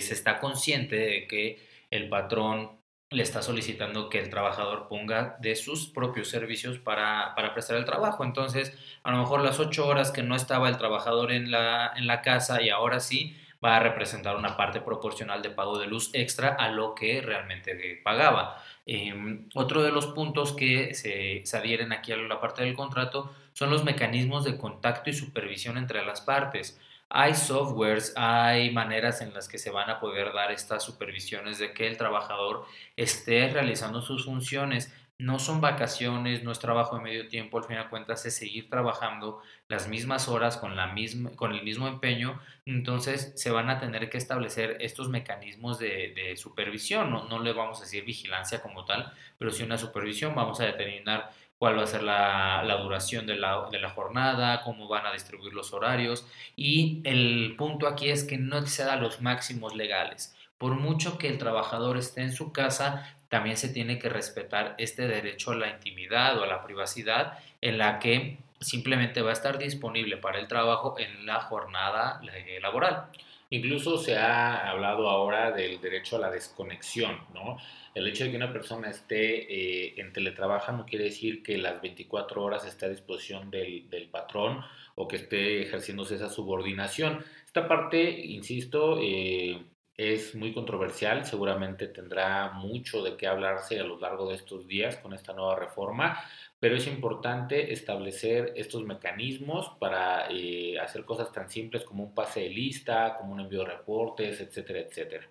se 0.00 0.14
está 0.14 0.38
consciente 0.38 0.96
de 0.96 1.26
que 1.26 1.68
el 1.90 2.08
patrón 2.08 2.79
le 3.10 3.24
está 3.24 3.42
solicitando 3.42 4.08
que 4.08 4.20
el 4.20 4.30
trabajador 4.30 4.86
ponga 4.86 5.36
de 5.40 5.56
sus 5.56 5.88
propios 5.88 6.28
servicios 6.28 6.78
para, 6.78 7.34
prestar 7.54 7.76
el 7.76 7.84
trabajo. 7.84 8.22
Entonces, 8.24 8.72
a 9.02 9.10
lo 9.10 9.18
mejor 9.18 9.42
las 9.42 9.58
ocho 9.58 9.88
horas 9.88 10.12
que 10.12 10.22
no 10.22 10.36
estaba 10.36 10.68
el 10.68 10.76
trabajador 10.76 11.32
en 11.32 11.50
la, 11.50 11.92
en 11.96 12.06
la 12.06 12.22
casa 12.22 12.62
y 12.62 12.70
ahora 12.70 13.00
sí, 13.00 13.36
va 13.62 13.76
a 13.76 13.80
representar 13.80 14.36
una 14.36 14.56
parte 14.56 14.80
proporcional 14.80 15.42
de 15.42 15.50
pago 15.50 15.78
de 15.78 15.86
luz 15.86 16.10
extra 16.14 16.50
a 16.50 16.70
lo 16.70 16.94
que 16.94 17.20
realmente 17.20 18.00
pagaba. 18.04 18.62
Em, 18.86 19.48
otro 19.54 19.82
de 19.82 19.90
los 19.90 20.06
puntos 20.06 20.52
que 20.52 20.94
se, 20.94 21.42
se 21.44 21.56
adhieren 21.56 21.92
aquí 21.92 22.12
a 22.12 22.16
la 22.16 22.40
parte 22.40 22.62
del 22.62 22.74
contrato 22.74 23.34
son 23.52 23.70
los 23.70 23.84
mecanismos 23.84 24.44
de 24.44 24.56
contacto 24.56 25.10
y 25.10 25.14
supervisión 25.14 25.76
entre 25.76 26.04
las 26.06 26.20
partes 26.20 26.80
hay 27.12 27.34
softwares, 27.34 28.12
hay 28.16 28.70
maneras 28.70 29.20
en 29.20 29.34
las 29.34 29.48
que 29.48 29.58
se 29.58 29.70
van 29.70 29.90
a 29.90 29.98
poder 29.98 30.32
dar 30.32 30.52
estas 30.52 30.84
supervisiones 30.84 31.58
de 31.58 31.72
que 31.72 31.88
el 31.88 31.96
trabajador 31.96 32.64
esté 32.96 33.48
realizando 33.48 34.00
sus 34.00 34.24
funciones. 34.24 34.94
No 35.18 35.40
son 35.40 35.60
vacaciones, 35.60 36.44
no 36.44 36.52
es 36.52 36.60
trabajo 36.60 36.96
de 36.96 37.02
medio 37.02 37.28
tiempo, 37.28 37.58
al 37.58 37.64
fin 37.64 37.76
de 37.76 37.88
cuentas 37.88 38.24
es 38.24 38.36
seguir 38.36 38.70
trabajando 38.70 39.42
las 39.68 39.88
mismas 39.88 40.28
horas 40.28 40.56
con, 40.56 40.76
la 40.76 40.86
misma, 40.86 41.30
con 41.32 41.52
el 41.52 41.62
mismo 41.62 41.88
empeño, 41.88 42.40
entonces 42.64 43.34
se 43.36 43.50
van 43.50 43.68
a 43.68 43.80
tener 43.80 44.08
que 44.08 44.16
establecer 44.16 44.78
estos 44.80 45.10
mecanismos 45.10 45.78
de, 45.78 46.14
de 46.14 46.36
supervisión, 46.38 47.10
no, 47.10 47.28
no 47.28 47.38
le 47.38 47.52
vamos 47.52 47.78
a 47.78 47.82
decir 47.82 48.02
vigilancia 48.04 48.62
como 48.62 48.86
tal, 48.86 49.12
pero 49.36 49.50
sí 49.50 49.62
una 49.62 49.76
supervisión, 49.76 50.34
vamos 50.34 50.58
a 50.60 50.64
determinar 50.64 51.30
cuál 51.60 51.78
va 51.78 51.82
a 51.82 51.86
ser 51.86 52.02
la, 52.02 52.78
duración 52.82 53.26
de 53.26 53.36
la, 53.36 53.90
jornada, 53.94 54.62
cómo 54.62 54.88
van 54.88 55.04
a 55.04 55.12
distribuir 55.12 55.52
los 55.52 55.74
horarios. 55.74 56.26
Y 56.56 57.02
el 57.04 57.54
punto 57.58 57.86
aquí 57.86 58.08
es 58.08 58.24
que 58.24 58.38
no 58.38 58.56
exceda 58.56 58.96
los 58.96 59.20
máximos 59.20 59.76
legales. 59.76 60.34
Por 60.56 60.76
mucho 60.76 61.18
que 61.18 61.28
el 61.28 61.36
trabajador 61.36 61.98
esté 61.98 62.22
en 62.22 62.32
su 62.32 62.50
casa, 62.50 63.14
también 63.28 63.58
se 63.58 63.68
tiene 63.68 63.98
que 63.98 64.08
respetar 64.08 64.74
este 64.78 65.06
derecho 65.06 65.50
a 65.50 65.56
la 65.56 65.68
intimidad 65.68 66.38
o 66.38 66.44
a 66.44 66.46
la 66.46 66.64
privacidad 66.64 67.38
en 67.60 67.76
la 67.76 67.98
que 67.98 68.38
simplemente 68.58 69.20
va 69.20 69.28
a 69.28 69.34
estar 69.34 69.58
disponible 69.58 70.16
para 70.16 70.38
el 70.38 70.48
trabajo 70.48 70.96
en 70.98 71.26
la 71.26 71.42
jornada 71.42 72.22
eh, 72.32 72.58
laboral. 72.62 73.04
Incluso 73.52 73.98
se 73.98 74.16
ha 74.16 74.70
hablado 74.70 75.08
ahora 75.08 75.50
del 75.50 75.80
derecho 75.80 76.16
a 76.16 76.20
la 76.20 76.30
desconexión, 76.30 77.18
¿no? 77.34 77.58
El 77.94 78.06
hecho 78.06 78.22
de 78.22 78.30
que 78.30 78.36
una 78.36 78.52
persona 78.52 78.88
esté 78.88 79.52
eh, 79.52 79.94
en 80.00 80.12
teletrabajo 80.12 80.70
no 80.70 80.86
quiere 80.86 81.06
decir 81.06 81.42
que 81.42 81.58
las 81.58 81.82
24 81.82 82.44
horas 82.44 82.64
esté 82.64 82.86
a 82.86 82.90
disposición 82.90 83.50
del, 83.50 84.08
patrón 84.12 84.62
o 84.94 85.08
que 85.08 85.16
esté 85.16 85.62
ejerciéndose 85.62 86.14
esa 86.14 86.28
subordinación. 86.30 87.24
Esta 87.44 87.66
parte, 87.66 88.08
insisto, 88.08 89.00
eh, 89.02 89.60
es 89.96 90.34
muy 90.34 90.54
controversial, 90.54 91.26
seguramente 91.26 91.88
tendrá 91.88 92.52
mucho 92.52 93.02
de 93.02 93.16
qué 93.16 93.26
hablarse 93.26 93.80
a 93.80 93.84
lo 93.84 93.98
largo 93.98 94.28
de 94.30 94.36
estos 94.36 94.66
días 94.66 94.96
con 94.96 95.12
esta 95.12 95.32
nueva 95.32 95.56
reforma, 95.56 96.18
pero 96.60 96.76
es 96.76 96.86
importante 96.86 97.72
establecer 97.72 98.52
estos 98.54 98.84
mecanismos 98.84 99.72
para 99.80 100.30
eh, 100.30 100.78
hacer 100.78 101.04
cosas 101.06 101.32
tan 101.32 101.50
simples 101.50 101.84
como 101.84 102.04
un 102.04 102.14
pase 102.14 102.40
de 102.40 102.50
lista, 102.50 103.16
como 103.18 103.32
un 103.32 103.40
envío 103.40 103.60
de 103.60 103.70
reportes, 103.70 104.40
etcétera, 104.40 104.80
etcétera. 104.80 105.26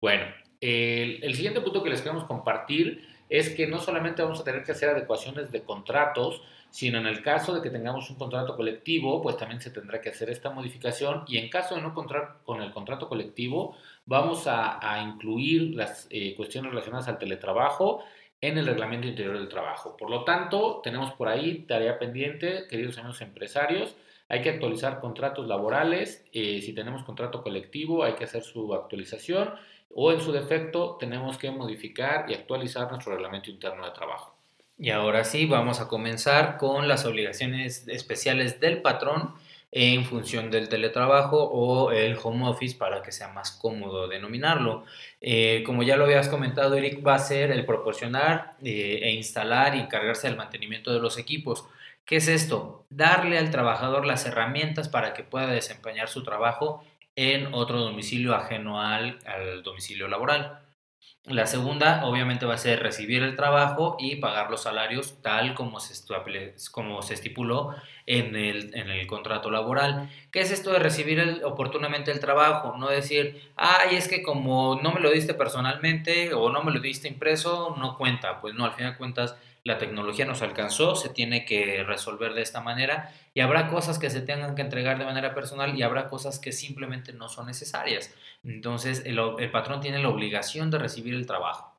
Bueno, 0.00 0.24
el, 0.62 1.34
siguiente 1.34 1.60
punto 1.60 1.82
que 1.82 1.90
les 1.90 2.00
queremos 2.00 2.24
compartir 2.24 3.06
es 3.28 3.50
que 3.50 3.66
no 3.66 3.80
solamente 3.80 4.22
vamos 4.22 4.40
a 4.40 4.44
tener 4.44 4.64
que 4.64 4.72
hacer 4.72 4.88
adecuaciones 4.88 5.52
de 5.52 5.62
contratos, 5.62 6.42
sino 6.70 6.98
en 6.98 7.06
el 7.06 7.22
caso 7.22 7.54
de 7.54 7.60
que 7.60 7.68
tengamos 7.68 8.08
un 8.08 8.16
contrato 8.16 8.56
colectivo, 8.56 9.20
pues 9.20 9.36
también 9.36 9.60
se 9.60 9.70
tendrá 9.70 10.00
que 10.00 10.08
hacer 10.08 10.30
esta 10.30 10.50
modificación 10.50 11.24
y 11.28 11.36
en 11.36 11.50
caso 11.50 11.74
de 11.74 11.82
no 11.82 11.88
encontrar 11.88 12.38
con 12.44 12.62
el 12.62 12.72
contrato 12.72 13.08
colectivo, 13.08 13.76
vamos 14.06 14.44
a, 14.46 14.80
incluir 15.02 15.74
las 15.74 16.06
eh, 16.10 16.34
cuestiones 16.34 16.70
relacionadas 16.70 17.08
al 17.08 17.18
teletrabajo 17.18 18.02
en 18.42 18.58
el 18.58 18.66
reglamento 18.66 19.06
interior 19.06 19.38
del 19.38 19.48
trabajo. 19.48 19.96
Por 19.96 20.10
lo 20.10 20.24
tanto, 20.24 20.80
tenemos 20.82 21.12
por 21.12 21.28
ahí 21.28 21.60
tarea 21.60 21.98
pendiente, 21.98 22.66
queridos 22.68 22.98
amigos 22.98 23.20
empresarios, 23.22 23.94
hay 24.28 24.42
que 24.42 24.50
actualizar 24.50 25.00
contratos 25.00 25.46
laborales, 25.46 26.24
eh, 26.32 26.60
si 26.60 26.74
tenemos 26.74 27.04
contrato 27.04 27.42
colectivo 27.42 28.02
hay 28.02 28.14
que 28.14 28.24
hacer 28.24 28.42
su 28.42 28.74
actualización 28.74 29.54
o 29.94 30.10
en 30.10 30.20
su 30.20 30.32
defecto 30.32 30.96
tenemos 30.98 31.38
que 31.38 31.50
modificar 31.50 32.28
y 32.28 32.34
actualizar 32.34 32.90
nuestro 32.90 33.14
reglamento 33.14 33.50
interno 33.50 33.84
de 33.84 33.92
trabajo. 33.92 34.34
Y 34.78 34.90
ahora 34.90 35.22
sí, 35.22 35.46
vamos 35.46 35.80
a 35.80 35.86
comenzar 35.86 36.56
con 36.56 36.88
las 36.88 37.04
obligaciones 37.04 37.86
especiales 37.86 38.58
del 38.58 38.82
patrón 38.82 39.34
en 39.74 40.04
función 40.04 40.50
del 40.50 40.68
teletrabajo 40.68 41.42
o 41.42 41.92
el 41.92 42.18
home 42.22 42.46
office 42.46 42.76
para 42.76 43.02
que 43.02 43.10
sea 43.10 43.28
más 43.28 43.50
cómodo 43.50 44.06
denominarlo. 44.06 44.84
Eh, 45.20 45.62
como 45.64 45.82
ya 45.82 45.96
lo 45.96 46.04
habías 46.04 46.28
comentado, 46.28 46.74
Eric, 46.76 47.04
va 47.04 47.14
a 47.14 47.18
ser 47.18 47.50
el 47.50 47.64
proporcionar 47.64 48.52
eh, 48.62 49.00
e 49.02 49.12
instalar 49.12 49.74
y 49.74 49.80
encargarse 49.80 50.28
del 50.28 50.36
mantenimiento 50.36 50.92
de 50.92 51.00
los 51.00 51.16
equipos. 51.16 51.64
¿Qué 52.04 52.16
es 52.16 52.28
esto? 52.28 52.84
Darle 52.90 53.38
al 53.38 53.50
trabajador 53.50 54.06
las 54.06 54.26
herramientas 54.26 54.90
para 54.90 55.14
que 55.14 55.24
pueda 55.24 55.46
desempeñar 55.46 56.08
su 56.08 56.22
trabajo 56.22 56.84
en 57.16 57.54
otro 57.54 57.80
domicilio 57.80 58.34
ajeno 58.34 58.80
al, 58.80 59.18
domicilio 59.62 60.08
laboral. 60.08 60.61
La 61.26 61.46
segunda, 61.46 62.04
obviamente, 62.04 62.46
va 62.46 62.54
a 62.54 62.58
ser 62.58 62.82
recibir 62.82 63.22
el 63.22 63.36
trabajo 63.36 63.96
y 64.00 64.16
pagar 64.16 64.50
los 64.50 64.64
salarios 64.64 65.22
tal 65.22 65.54
como 65.54 65.78
se, 65.78 65.92
estipuló 67.14 67.76
en 68.06 68.34
el, 68.34 68.74
en 68.74 68.90
el, 68.90 69.06
contrato 69.06 69.48
laboral. 69.48 70.10
¿Qué 70.32 70.40
es 70.40 70.50
esto 70.50 70.72
de 70.72 70.80
recibir 70.80 71.40
oportunamente 71.44 72.10
el 72.10 72.18
trabajo? 72.18 72.76
No 72.76 72.88
decir, 72.88 73.40
ay, 73.54 73.94
es 73.94 74.08
que 74.08 74.20
como 74.20 74.80
no 74.82 74.90
me 74.92 74.98
lo 74.98 75.12
diste 75.12 75.32
personalmente 75.32 76.34
o 76.34 76.50
no 76.50 76.64
me 76.64 76.72
lo 76.72 76.80
diste 76.80 77.06
impreso, 77.06 77.76
no 77.78 77.96
cuenta. 77.96 78.40
Pues 78.40 78.54
no, 78.54 78.64
al 78.64 78.72
final 78.72 78.92
de 78.92 78.98
cuentas, 78.98 79.36
la 79.64 79.78
tecnología 79.78 80.24
nos 80.24 80.42
alcanzó, 80.42 80.96
se 80.96 81.08
tiene 81.08 81.44
que 81.44 81.84
resolver 81.84 82.34
de 82.34 82.42
esta 82.42 82.60
manera 82.60 83.14
y 83.32 83.40
habrá 83.40 83.68
cosas 83.68 83.98
que 83.98 84.10
se 84.10 84.20
tengan 84.20 84.54
que 84.54 84.62
entregar 84.62 84.98
de 84.98 85.04
manera 85.04 85.34
personal 85.34 85.78
y 85.78 85.82
habrá 85.82 86.08
cosas 86.08 86.38
que 86.38 86.50
simplemente 86.50 87.12
no 87.12 87.28
son 87.28 87.46
necesarias. 87.46 88.12
Entonces 88.44 89.04
el, 89.06 89.50
patrón 89.52 89.80
tiene 89.80 90.02
la 90.02 90.08
obligación 90.08 90.70
de 90.70 90.78
recibir 90.78 91.14
el 91.14 91.26
trabajo. 91.26 91.76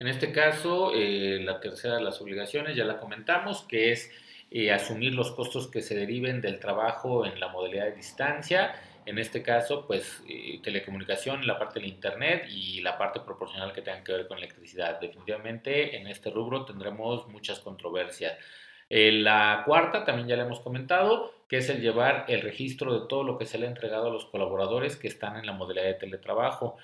En 0.00 0.08
este 0.08 0.32
caso, 0.32 0.92
eh, 0.94 1.40
la 1.44 1.60
tercera 1.60 1.94
de 1.94 2.02
las 2.02 2.20
obligaciones 2.20 2.74
ya 2.74 2.84
la 2.84 2.98
comentamos, 2.98 3.62
que 3.62 3.92
es 3.92 4.10
eh, 4.50 4.72
asumir 4.72 5.14
los 5.14 5.30
costos 5.30 5.68
que 5.68 5.80
se 5.80 5.94
deriven 5.94 6.40
del 6.40 6.58
trabajo 6.58 7.24
en 7.24 7.38
la 7.38 7.48
modalidad 7.48 7.84
de 7.84 7.92
distancia 7.92 8.74
en 9.06 9.18
este 9.18 9.42
caso, 9.42 9.86
pues 9.86 10.22
eh, 10.28 10.60
telecomunicación, 10.62 11.46
la 11.46 11.58
parte 11.58 11.80
del 11.80 11.88
Internet 11.88 12.46
y 12.48 12.80
la 12.80 12.96
parte 12.96 13.20
proporcional 13.20 13.72
que 13.72 13.82
tenga 13.82 14.02
que 14.04 14.12
ver 14.12 14.26
con 14.28 14.38
electricidad. 14.38 15.00
Definitivamente 15.00 15.96
en 15.96 16.06
este 16.06 16.30
rubro 16.30 16.64
tendremos 16.64 17.28
muchas 17.28 17.60
controversias. 17.60 18.34
Eh, 18.88 19.10
la 19.12 19.62
cuarta, 19.64 20.04
también 20.04 20.28
ya 20.28 20.36
le 20.36 20.42
hemos 20.42 20.60
comentado, 20.60 21.32
que 21.48 21.56
es 21.56 21.68
el 21.70 21.80
llevar 21.80 22.26
el 22.28 22.42
registro 22.42 23.00
de 23.00 23.08
todo 23.08 23.24
lo 23.24 23.38
que 23.38 23.46
se 23.46 23.58
le 23.58 23.66
ha 23.66 23.70
entregado 23.70 24.08
a 24.08 24.12
los 24.12 24.26
colaboradores 24.26 24.96
que 24.96 25.08
están 25.08 25.36
en 25.36 25.46
la 25.46 25.52
modalidad 25.52 25.86
de 25.86 25.94
teletrabajo 25.94 26.76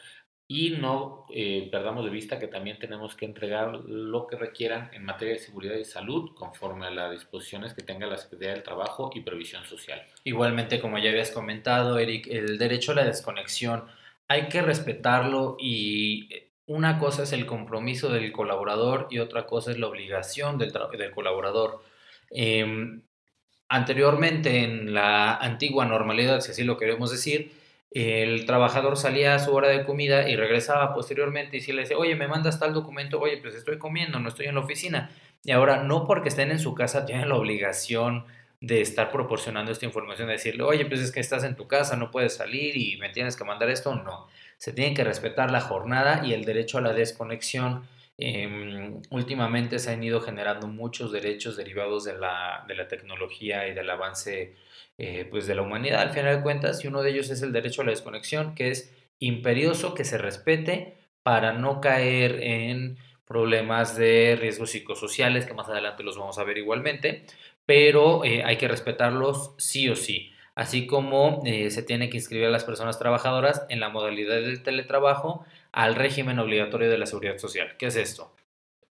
y 0.50 0.70
no 0.70 1.26
eh, 1.28 1.68
perdamos 1.70 2.06
de 2.06 2.10
vista 2.10 2.38
que 2.38 2.48
también 2.48 2.78
tenemos 2.78 3.14
que 3.14 3.26
entregar 3.26 3.74
lo 3.84 4.26
que 4.26 4.36
requieran 4.36 4.90
en 4.94 5.04
materia 5.04 5.34
de 5.34 5.40
seguridad 5.40 5.76
y 5.76 5.84
salud 5.84 6.30
conforme 6.34 6.86
a 6.86 6.90
las 6.90 7.12
disposiciones 7.12 7.74
que 7.74 7.82
tenga 7.82 8.06
la 8.06 8.16
Secretaría 8.16 8.54
del 8.54 8.62
Trabajo 8.62 9.10
y 9.14 9.20
Previsión 9.20 9.66
Social. 9.66 10.02
Igualmente, 10.24 10.80
como 10.80 10.98
ya 10.98 11.10
habías 11.10 11.32
comentado, 11.32 11.98
Eric, 11.98 12.28
el 12.28 12.56
derecho 12.56 12.92
a 12.92 12.94
la 12.94 13.04
desconexión 13.04 13.84
hay 14.26 14.48
que 14.48 14.62
respetarlo 14.62 15.56
y 15.60 16.30
una 16.64 16.98
cosa 16.98 17.24
es 17.24 17.32
el 17.32 17.44
compromiso 17.44 18.08
del 18.08 18.32
colaborador 18.32 19.06
y 19.10 19.18
otra 19.18 19.46
cosa 19.46 19.70
es 19.70 19.78
la 19.78 19.88
obligación 19.88 20.56
del, 20.56 20.72
del 20.96 21.10
colaborador. 21.10 21.82
Em, 22.30 23.02
anteriormente, 23.68 24.64
en 24.64 24.94
la 24.94 25.36
antigua 25.36 25.84
normalidad, 25.84 26.40
si 26.40 26.52
así 26.52 26.64
lo 26.64 26.78
queremos 26.78 27.10
decir, 27.10 27.57
el 27.90 28.44
trabajador 28.44 28.96
salía 28.96 29.34
a 29.34 29.38
su 29.38 29.54
hora 29.54 29.68
de 29.68 29.84
comida 29.84 30.28
y 30.28 30.36
regresaba 30.36 30.94
posteriormente 30.94 31.56
y 31.56 31.60
si 31.60 31.72
le 31.72 31.82
decía, 31.82 31.96
oye, 31.96 32.14
me 32.16 32.28
mandas 32.28 32.60
tal 32.60 32.74
documento, 32.74 33.18
oye, 33.18 33.38
pues 33.38 33.54
estoy 33.54 33.78
comiendo, 33.78 34.18
no 34.20 34.28
estoy 34.28 34.46
en 34.46 34.54
la 34.54 34.60
oficina. 34.60 35.10
Y 35.44 35.52
ahora, 35.52 35.82
no 35.82 36.06
porque 36.06 36.28
estén 36.28 36.50
en 36.50 36.58
su 36.58 36.74
casa, 36.74 37.06
tienen 37.06 37.28
la 37.28 37.36
obligación 37.36 38.26
de 38.60 38.80
estar 38.80 39.10
proporcionando 39.10 39.70
esta 39.70 39.86
información, 39.86 40.26
de 40.26 40.34
decirle, 40.34 40.64
oye, 40.64 40.84
pues 40.86 41.00
es 41.00 41.12
que 41.12 41.20
estás 41.20 41.44
en 41.44 41.54
tu 41.54 41.68
casa, 41.68 41.96
no 41.96 42.10
puedes 42.10 42.34
salir 42.34 42.76
y 42.76 42.96
me 42.98 43.08
tienes 43.08 43.36
que 43.36 43.44
mandar 43.44 43.70
esto. 43.70 43.94
No, 43.94 44.26
se 44.56 44.72
tiene 44.72 44.94
que 44.94 45.04
respetar 45.04 45.50
la 45.50 45.60
jornada 45.60 46.22
y 46.26 46.34
el 46.34 46.44
derecho 46.44 46.78
a 46.78 46.80
la 46.80 46.92
desconexión. 46.92 47.84
Em, 48.20 49.00
últimamente 49.10 49.78
se 49.78 49.92
han 49.92 50.02
ido 50.02 50.20
generando 50.20 50.66
muchos 50.66 51.12
derechos 51.12 51.56
derivados 51.56 52.02
de 52.02 52.18
la, 52.18 52.64
de 52.66 52.74
la 52.74 52.88
tecnología 52.88 53.68
y 53.68 53.74
del 53.74 53.88
avance 53.88 54.56
eh, 54.98 55.24
pues 55.30 55.46
de 55.46 55.54
la 55.54 55.62
humanidad 55.62 56.00
al 56.00 56.10
final 56.10 56.36
de 56.36 56.42
cuentas 56.42 56.84
y 56.84 56.88
uno 56.88 57.02
de 57.02 57.10
ellos 57.10 57.30
es 57.30 57.42
el 57.42 57.52
derecho 57.52 57.82
a 57.82 57.84
la 57.84 57.92
desconexión 57.92 58.56
que 58.56 58.70
es 58.72 58.92
imperioso 59.20 59.94
que 59.94 60.04
se 60.04 60.18
respete 60.18 60.98
para 61.22 61.52
no 61.52 61.80
caer 61.80 62.42
en 62.42 62.98
problemas 63.24 63.96
de 63.96 64.36
riesgos 64.40 64.70
psicosociales 64.70 65.46
que 65.46 65.54
más 65.54 65.68
adelante 65.68 66.02
los 66.02 66.18
vamos 66.18 66.40
a 66.40 66.44
ver 66.44 66.58
igualmente 66.58 67.24
pero 67.68 68.24
eh, 68.24 68.42
hay 68.44 68.56
que 68.56 68.66
respetarlos 68.66 69.52
sí 69.58 69.90
o 69.90 69.94
sí. 69.94 70.32
Así 70.54 70.86
como 70.86 71.42
eh, 71.44 71.70
se 71.70 71.82
tiene 71.82 72.08
que 72.08 72.16
inscribir 72.16 72.46
a 72.46 72.50
las 72.50 72.64
personas 72.64 72.98
trabajadoras 72.98 73.66
en 73.68 73.78
la 73.78 73.90
modalidad 73.90 74.36
del 74.36 74.62
teletrabajo 74.62 75.44
al 75.72 75.94
régimen 75.94 76.38
obligatorio 76.38 76.90
de 76.90 76.98
la 76.98 77.06
seguridad 77.06 77.38
social. 77.38 77.76
¿Qué 77.78 77.86
es 77.86 77.96
esto? 77.96 78.34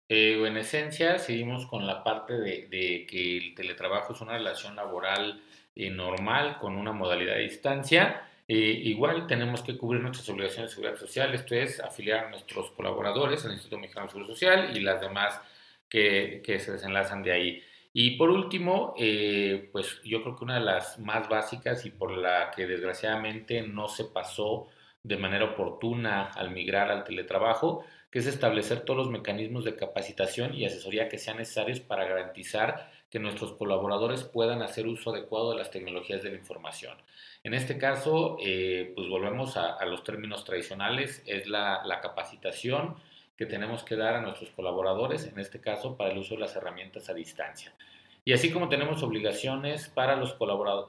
en 0.09 0.57
esencia, 0.57 1.19
seguimos 1.19 1.67
con 1.67 1.85
la 1.85 2.05
parte 2.05 2.35
de, 2.35 3.07
que 3.09 3.39
el 3.39 3.55
teletrabajo 3.57 4.13
es 4.13 4.21
una 4.21 4.35
relación 4.35 4.77
laboral 4.77 5.43
eh, 5.75 5.91
normal 5.91 6.59
con 6.59 6.77
una 6.77 6.93
modalidad 6.93 7.35
de 7.35 7.43
distancia. 7.43 8.23
Eh, 8.47 8.55
igual 8.55 9.27
tenemos 9.27 9.63
que 9.63 9.77
cubrir 9.77 10.01
nuestras 10.03 10.29
obligaciones 10.29 10.71
de 10.71 10.75
seguridad 10.77 10.99
social, 10.99 11.35
esto 11.35 11.57
es 11.57 11.81
afiliar 11.81 12.27
a 12.27 12.31
nuestros 12.31 12.71
colaboradores 12.71 13.45
al 13.45 13.53
Instituto 13.53 13.81
Mexicano 13.81 14.07
de 14.07 14.13
Seguridad 14.13 14.33
Social 14.33 14.77
y 14.77 14.81
las 14.81 15.01
demás 15.01 15.41
que, 15.89 16.41
que 16.45 16.61
se 16.61 16.73
desenlazan 16.73 17.25
de 17.25 17.33
ahí. 17.33 17.63
Y 17.93 18.13
por 18.19 18.31
último, 18.31 18.95
eh, 18.99 19.71
pues 19.73 20.01
yo 20.05 20.23
creo 20.23 20.37
que 20.37 20.45
una 20.45 20.57
de 20.57 20.65
las 20.67 20.99
más 20.99 21.29
básicas 21.31 21.85
y 21.87 21.91
por 21.91 22.11
la 22.11 22.51
que 22.55 22.67
desgraciadamente 22.67 23.63
no 23.63 23.89
se 23.89 24.05
pasó 24.05 24.69
de 25.07 25.17
manera 25.17 25.45
oportuna 25.45 26.25
al 26.25 26.51
migrar 26.51 26.91
al 26.91 27.05
teletrabajo, 27.05 27.85
que 28.11 28.19
es 28.19 28.27
establecer 28.27 28.81
todos 28.81 28.99
los 28.99 29.11
mecanismos 29.11 29.65
de 29.65 29.77
capacitación 29.77 30.53
y 30.53 30.65
asesoría 30.65 31.09
que 31.09 31.19
sean 31.19 31.37
necesarios 31.37 31.79
para 31.79 32.05
garantizar 32.05 32.91
que 33.09 33.21
nuestros 33.21 33.53
colaboradores 33.53 34.25
puedan 34.25 34.63
hacer 34.63 34.89
uso 34.89 35.11
adecuado 35.11 35.53
de 35.53 35.59
las 35.59 35.71
tecnologías 35.71 36.25
de 36.25 36.31
la 36.31 36.37
información. 36.37 36.97
En 37.45 37.55
este 37.55 37.79
caso, 37.79 38.37
eh, 38.45 38.93
pues 38.97 39.09
volvemos 39.09 39.57
a, 39.57 39.85
los 39.85 40.03
términos 40.03 40.45
tradicionales, 40.45 41.23
es 41.25 41.47
la, 41.47 42.01
capacitación 42.03 42.97
que 43.37 43.47
tenemos 43.47 43.85
que 43.85 43.95
dar 43.95 44.15
a 44.17 44.21
nuestros 44.21 44.51
colaboradores, 44.51 45.25
en 45.27 45.39
este 45.39 45.61
caso 45.61 45.97
para 45.97 46.11
el 46.11 46.19
uso 46.19 46.35
de 46.35 46.41
las 46.41 46.57
herramientas 46.57 47.09
a 47.09 47.15
distancia. 47.15 47.73
Y 48.25 48.33
así 48.33 48.51
como 48.51 48.69
tenemos 48.69 49.05
obligaciones 49.05 49.89
para 49.89 50.17
los, 50.17 50.37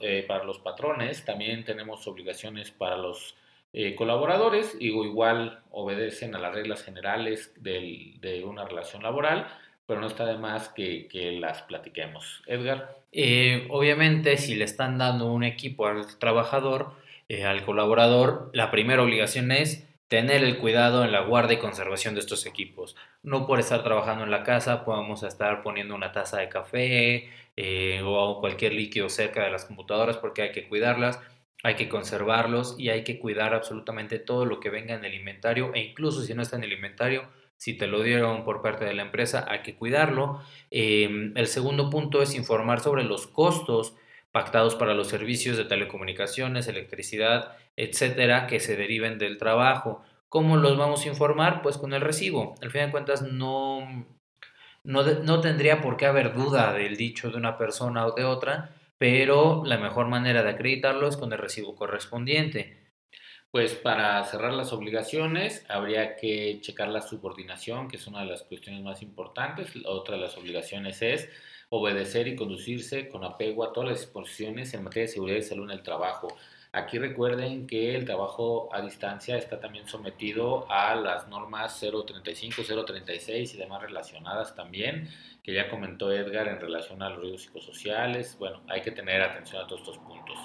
eh, 0.01 0.25
para 0.27 0.43
los 0.43 0.57
patrones, 0.57 1.24
también 1.24 1.63
tenemos 1.65 2.07
obligaciones 2.07 2.71
para 2.71 2.97
los 2.97 3.36
eh, 3.79 3.93
colaboradores, 3.93 4.75
y 4.79 4.88
igual 4.88 5.60
obedecen 5.69 6.34
a 6.34 6.39
las 6.39 6.55
reglas 6.55 6.84
generales 6.84 7.53
de 7.62 8.43
una 8.43 8.65
relación 8.65 9.03
laboral, 9.03 9.48
pero 9.88 10.01
no 10.01 10.07
está 10.07 10.25
de 10.25 10.38
más 10.38 10.69
que, 10.69 11.07
las 11.39 11.62
platiquemos. 11.63 12.43
Edgar. 12.46 12.89
Eh, 13.12 13.67
obviamente, 13.69 14.38
si 14.38 14.55
le 14.55 14.65
están 14.65 14.98
dando 14.98 15.31
un 15.31 15.43
equipo 15.43 15.88
al 15.88 16.17
trabajador, 16.17 16.91
eh, 17.29 17.46
al 17.46 17.63
colaborador, 17.63 18.51
la 18.53 18.69
primera 18.69 19.01
obligación 19.01 19.51
es 19.51 19.88
tener 20.07 20.43
el 20.43 20.57
cuidado 20.57 21.03
en 21.03 21.12
la 21.12 21.22
guarda 21.22 21.53
y 21.53 21.57
conservación 21.57 22.15
de 22.15 22.19
estos 22.19 22.46
equipos. 22.46 22.96
No 23.24 23.48
por 23.48 23.60
estar 23.60 23.84
trabajando 23.84 24.24
en 24.24 24.31
la 24.31 24.43
casa 24.43 24.86
podemos 24.86 25.24
estar 25.24 25.62
poniendo 25.62 25.96
una 25.96 26.12
taza 26.12 26.38
de 26.38 26.50
café 26.50 27.29
eh, 27.55 28.01
o 28.03 28.39
cualquier 28.39 28.74
líquido 28.74 29.10
cerca 29.10 29.43
de 29.43 29.51
las 29.51 29.65
computadoras 29.65 30.17
porque 30.17 30.43
hay 30.43 30.51
que 30.51 30.67
cuidarlas, 30.67 31.19
hay 31.63 31.75
que 31.75 31.89
conservarlos 31.89 32.75
y 32.77 32.89
hay 32.89 33.03
que 33.03 33.19
cuidar 33.19 33.53
absolutamente 33.53 34.19
todo 34.19 34.45
lo 34.45 34.59
que 34.59 34.69
venga 34.69 34.93
en 34.95 35.05
el 35.05 35.13
inventario 35.13 35.73
e 35.73 35.79
incluso 35.79 36.21
si 36.21 36.33
no 36.33 36.41
está 36.41 36.55
en 36.55 36.63
el 36.63 36.73
inventario, 36.73 37.27
si 37.57 37.73
te 37.75 37.87
lo 37.87 38.03
dieron 38.03 38.43
por 38.43 38.61
parte 38.61 38.85
de 38.85 38.93
la 38.93 39.01
empresa, 39.01 39.45
hay 39.47 39.63
que 39.63 39.75
cuidarlo. 39.75 40.41
Em, 40.69 41.33
el 41.35 41.47
segundo 41.47 41.89
punto 41.89 42.21
es 42.21 42.35
informar 42.35 42.81
sobre 42.81 43.03
los 43.03 43.25
costos 43.27 43.95
pactados 44.31 44.75
para 44.75 44.93
los 44.93 45.07
servicios 45.07 45.57
de 45.57 45.65
telecomunicaciones, 45.65 46.67
electricidad, 46.67 47.57
etcétera, 47.75 48.45
que 48.45 48.59
se 48.59 48.75
deriven 48.75 49.17
del 49.17 49.37
trabajo. 49.39 50.03
¿Cómo 50.29 50.57
los 50.57 50.77
vamos 50.77 51.05
a 51.05 51.09
informar? 51.09 51.63
Pues 51.63 51.77
con 51.77 51.93
el 51.93 52.01
recibo. 52.01 52.53
Al 52.61 52.69
fin 52.69 52.81
de 52.81 52.91
cuentas, 52.91 53.23
no, 53.23 54.05
no, 54.83 55.03
no 55.03 55.41
tendría 55.41 55.81
por 55.81 55.97
qué 55.97 56.05
haber 56.05 56.33
duda 56.35 56.73
del 56.73 56.97
dicho 56.97 57.31
de 57.31 57.37
una 57.37 57.57
persona 57.57 58.05
o 58.05 58.11
de 58.11 58.25
otra, 58.25 58.76
pero 58.98 59.63
la 59.66 59.77
mejor 59.77 60.08
manera 60.08 60.44
de 60.44 60.50
acreditarlo 60.51 61.08
es 61.08 61.18
con 61.18 61.32
el 61.32 61.39
recibo 61.39 61.75
correspondiente. 61.75 62.88
Pues 63.51 63.75
para 63.75 64.24
cerrar 64.25 64.54
las 64.54 64.74
obligaciones 64.74 65.66
habría 65.70 66.16
que 66.16 66.60
checar 66.62 66.89
la 66.89 67.01
subordinación, 67.01 67.88
que 67.88 67.98
es 67.98 68.08
una 68.08 68.22
de 68.22 68.27
las 68.27 68.44
cuestiones 68.44 68.84
más 68.84 69.01
importantes. 69.01 69.74
Otra 69.86 70.16
de 70.16 70.22
las 70.22 70.38
obligaciones 70.38 71.01
es 71.01 71.30
obedecer 71.70 72.27
y 72.27 72.36
conducirse 72.36 73.08
con 73.10 73.24
apego 73.24 73.63
a 73.63 73.74
todas 73.74 73.89
las 73.89 74.00
disposiciones 74.01 74.74
en 74.74 74.84
materia 74.84 75.08
de 75.08 75.13
seguridad 75.13 75.38
y 75.39 75.44
salud 75.44 75.66
en 75.66 75.77
el 75.77 75.84
trabajo. 75.84 76.27
Aquí 76.77 77.00
recuerden 77.00 77.65
que 77.65 77.96
el 77.96 78.05
trabajo 78.05 78.69
a 78.72 78.81
distancia 78.81 79.36
está 79.36 79.60
también 79.60 79.88
sometido 79.88 80.72
a 80.72 80.93
las 80.93 81.27
normas 81.27 81.79
035, 81.79 82.62
036 82.86 83.55
y 83.55 83.57
demás 83.57 83.81
relacionadas 83.81 84.53
también, 84.53 85.10
que 85.41 85.55
ya 85.55 85.69
comentó 85.72 86.12
Edgar 86.12 86.48
en 86.48 86.62
relación 86.62 87.01
a 87.01 87.10
los 87.10 87.19
riesgos 87.22 87.41
psicosociales. 87.41 88.38
Bueno, 88.38 88.62
hay 88.67 88.81
que 88.81 88.91
tener 88.91 89.24
atención 89.24 89.63
a 89.63 89.65
todos 89.65 89.81
estos 89.81 89.98
puntos. 89.98 90.38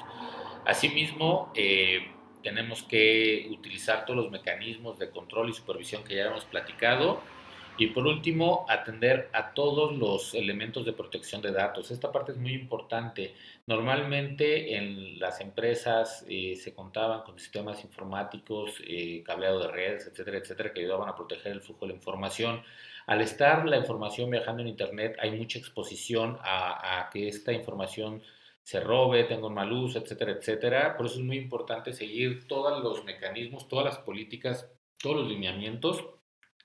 Asimismo, 0.65 1.53
eh, 1.55 2.11
tenemos 2.43 2.83
que 2.83 3.49
utilizar 3.51 4.07
todos 4.07 4.17
los 4.17 4.31
mecanismos 4.31 4.99
de 4.99 5.11
control 5.11 5.51
y 5.51 5.53
supervisión 5.53 6.03
que 6.03 6.17
ya 6.17 6.29
hemos 6.29 6.47
platicado 6.47 7.21
y 7.83 7.89
por 7.89 8.07
último, 8.07 8.65
atender 8.69 9.29
a 9.33 9.55
todos 9.55 9.97
los 9.97 10.35
elementos 10.35 10.85
de 10.85 10.93
protección 10.93 11.43
de 11.43 11.51
datos. 11.51 11.91
Esta 11.91 12.12
parte 12.12 12.31
es 12.31 12.39
muy 12.39 12.53
importante. 12.53 13.35
Normalmente 13.67 14.77
en 14.77 15.19
las 15.19 15.41
empresas 15.41 16.25
eh, 16.29 16.55
se 16.55 16.75
contaban 16.75 17.23
con 17.25 17.37
sistemas 17.41 17.83
informáticos, 17.83 18.81
eh, 18.87 19.25
cableado 19.25 19.59
de 19.59 19.67
redes, 19.67 20.07
etcétera, 20.07 20.39
etcétera, 20.39 20.73
que 20.73 20.83
ayudaban 20.83 21.09
a 21.09 21.17
proteger 21.17 21.51
el 21.51 21.61
flujo 21.61 21.85
de 21.85 21.89
la 21.89 21.97
información. 21.97 22.62
Al 23.09 23.21
estar 23.21 23.67
la 23.67 23.79
información 23.79 24.31
viajando 24.31 24.62
en 24.62 24.69
Internet, 24.69 25.17
hay 25.19 25.33
mucha 25.33 25.59
exposición 25.59 26.39
a, 26.43 27.01
a 27.01 27.11
que 27.11 27.27
esta 27.27 27.53
información 27.53 28.23
se 28.62 28.79
robe, 28.79 29.25
tenga 29.25 29.49
un 29.49 29.55
mal 29.55 29.73
uso, 29.73 29.99
etcétera, 29.99 30.31
etcétera. 30.31 30.97
Por 30.97 31.07
eso 31.07 31.17
es 31.17 31.25
muy 31.25 31.37
importante 31.37 31.93
seguir 31.93 32.47
todos 32.47 32.81
los 32.81 33.05
mecanismos, 33.05 33.67
todas 33.67 33.87
las 33.87 33.99
políticas, 33.99 34.71
todos 35.01 35.17
los 35.17 35.29
lineamientos 35.29 36.05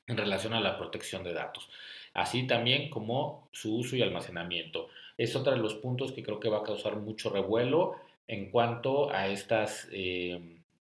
en 0.08 0.18
relación 0.18 0.54
a 0.54 0.62
la 0.62 0.78
protección 0.78 1.24
de 1.24 1.34
datos, 1.34 1.70
así 2.14 2.48
también 2.48 2.90
como 2.90 3.50
su 3.52 3.78
uso 3.78 3.96
y 3.96 4.02
almacenamiento. 4.02 4.90
Es 5.18 5.36
otro 5.36 5.52
de 5.52 5.60
los 5.60 5.76
puntos 5.76 6.12
que 6.12 6.24
creo 6.24 6.40
que 6.40 6.50
va 6.50 6.60
a 6.60 6.64
causar 6.64 6.96
mucho 6.96 7.30
revuelo 7.30 7.96
en 8.28 8.50
cuanto 8.50 9.12
a 9.12 9.28
estas 9.28 9.88
eh, 9.92 10.40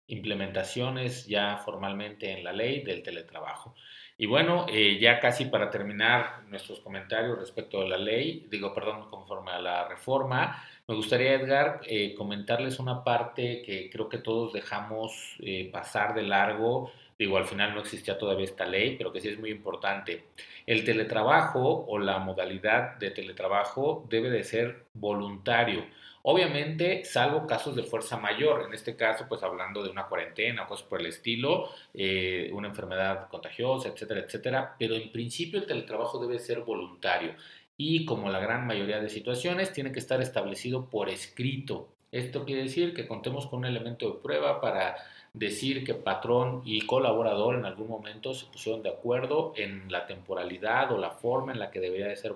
implementaciones 0.06 1.26
ya 1.26 1.58
formalmente 1.58 2.32
en 2.32 2.44
la 2.44 2.52
ley 2.52 2.82
del 2.82 3.02
teletrabajo. 3.02 3.74
Y 4.18 4.26
bueno, 4.26 4.66
eh, 4.68 4.98
ya 5.00 5.18
casi 5.20 5.46
para 5.46 5.70
terminar 5.70 6.42
nuestros 6.48 6.80
comentarios 6.80 7.38
respecto 7.38 7.80
a 7.80 7.88
la 7.88 7.96
ley, 7.96 8.46
digo, 8.50 8.72
perdón, 8.72 9.08
conforme 9.10 9.50
a 9.50 9.60
la 9.60 9.88
reforma, 9.88 10.62
me 10.86 10.94
gustaría, 10.94 11.34
Edgar, 11.34 11.80
eh, 11.86 12.14
comentarles 12.14 12.78
una 12.78 13.02
parte 13.02 13.62
que 13.62 13.88
creo 13.90 14.08
que 14.08 14.18
todos 14.18 14.52
dejamos 14.52 15.36
pasar 15.72 16.14
de 16.14 16.22
largo 16.22 16.92
Digo, 17.22 17.36
al 17.36 17.44
final 17.44 17.72
no 17.72 17.82
existía 17.82 18.18
todavía 18.18 18.46
esta 18.46 18.66
ley, 18.66 18.96
pero 18.98 19.12
que 19.12 19.20
sí 19.20 19.28
es 19.28 19.38
muy 19.38 19.50
importante. 19.50 20.24
El 20.66 20.84
teletrabajo 20.84 21.86
o 21.86 21.96
la 22.00 22.18
modalidad 22.18 22.98
de 22.98 23.12
teletrabajo 23.12 24.04
debe 24.10 24.28
de 24.28 24.42
ser 24.42 24.86
voluntario. 24.92 25.86
Obviamente, 26.22 27.04
salvo 27.04 27.46
casos 27.46 27.76
de 27.76 27.84
fuerza 27.84 28.16
mayor, 28.16 28.64
en 28.66 28.74
este 28.74 28.96
caso, 28.96 29.26
pues 29.28 29.40
hablando 29.44 29.84
de 29.84 29.90
una 29.90 30.08
cuarentena 30.08 30.66
cosas 30.66 30.84
por 30.88 30.98
el 30.98 31.06
estilo, 31.06 31.68
eh, 31.94 32.50
una 32.52 32.66
enfermedad 32.66 33.28
contagiosa, 33.28 33.90
etcétera, 33.90 34.22
etcétera, 34.22 34.74
pero 34.76 34.96
en 34.96 35.12
principio 35.12 35.60
el 35.60 35.66
teletrabajo 35.66 36.18
debe 36.18 36.40
ser 36.40 36.62
voluntario 36.62 37.36
y 37.76 38.04
como 38.04 38.30
la 38.30 38.40
gran 38.40 38.66
mayoría 38.66 38.98
de 38.98 39.08
situaciones, 39.08 39.72
tiene 39.72 39.92
que 39.92 40.00
estar 40.00 40.20
establecido 40.20 40.90
por 40.90 41.08
escrito. 41.08 41.88
Esto 42.10 42.44
quiere 42.44 42.64
decir 42.64 42.94
que 42.94 43.06
contemos 43.06 43.46
con 43.46 43.60
un 43.60 43.66
elemento 43.66 44.10
de 44.10 44.20
prueba 44.20 44.60
para 44.60 44.96
decir 45.32 45.84
que 45.84 45.94
patrón 45.94 46.62
y 46.64 46.82
colaborador 46.86 47.54
en 47.54 47.64
algún 47.64 47.88
momento 47.88 48.34
se 48.34 48.46
pusieron 48.46 48.82
de 48.82 48.90
acuerdo 48.90 49.54
en 49.56 49.90
la 49.90 50.06
temporalidad 50.06 50.92
o 50.92 50.98
la 50.98 51.10
forma 51.10 51.52
en 51.52 51.58
la 51.58 51.70
que 51.70 51.80
debería 51.80 52.08
de 52.08 52.16
ser, 52.16 52.32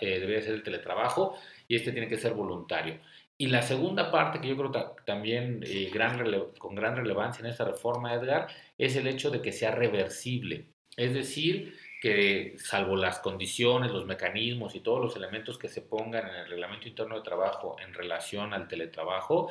eh, 0.00 0.20
debería 0.20 0.42
ser 0.42 0.54
el 0.54 0.62
teletrabajo 0.62 1.36
y 1.68 1.76
este 1.76 1.92
tiene 1.92 2.08
que 2.08 2.18
ser 2.18 2.32
voluntario. 2.32 2.98
Y 3.36 3.46
la 3.46 3.62
segunda 3.62 4.10
parte 4.10 4.40
que 4.40 4.48
yo 4.48 4.56
creo 4.56 4.70
también 5.06 5.62
eh, 5.66 5.90
gran 5.92 6.22
con 6.58 6.74
gran 6.74 6.96
relevancia 6.96 7.40
en 7.40 7.50
esta 7.50 7.64
reforma, 7.64 8.14
Edgar, 8.14 8.48
es 8.76 8.96
el 8.96 9.06
hecho 9.06 9.30
de 9.30 9.40
que 9.40 9.52
sea 9.52 9.70
reversible. 9.70 10.66
Es 10.96 11.14
decir, 11.14 11.74
que 12.00 12.56
salvo 12.58 12.96
las 12.96 13.18
condiciones, 13.18 13.92
los 13.92 14.06
mecanismos 14.06 14.74
y 14.74 14.80
todos 14.80 15.00
los 15.00 15.16
elementos 15.16 15.58
que 15.58 15.68
se 15.68 15.82
pongan 15.82 16.28
en 16.28 16.34
el 16.34 16.48
reglamento 16.48 16.88
interno 16.88 17.16
de 17.16 17.22
trabajo 17.22 17.76
en 17.82 17.92
relación 17.92 18.54
al 18.54 18.68
teletrabajo, 18.68 19.50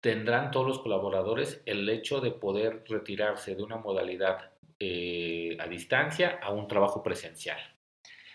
tendrán 0.00 0.50
todos 0.50 0.66
los 0.66 0.78
colaboradores 0.80 1.62
el 1.66 1.88
hecho 1.88 2.20
de 2.20 2.30
poder 2.30 2.84
retirarse 2.88 3.54
de 3.54 3.62
una 3.62 3.76
modalidad 3.76 4.50
eh, 4.78 5.56
a 5.60 5.66
distancia 5.66 6.38
a 6.42 6.50
un 6.50 6.66
trabajo 6.66 7.02
presencial. 7.02 7.58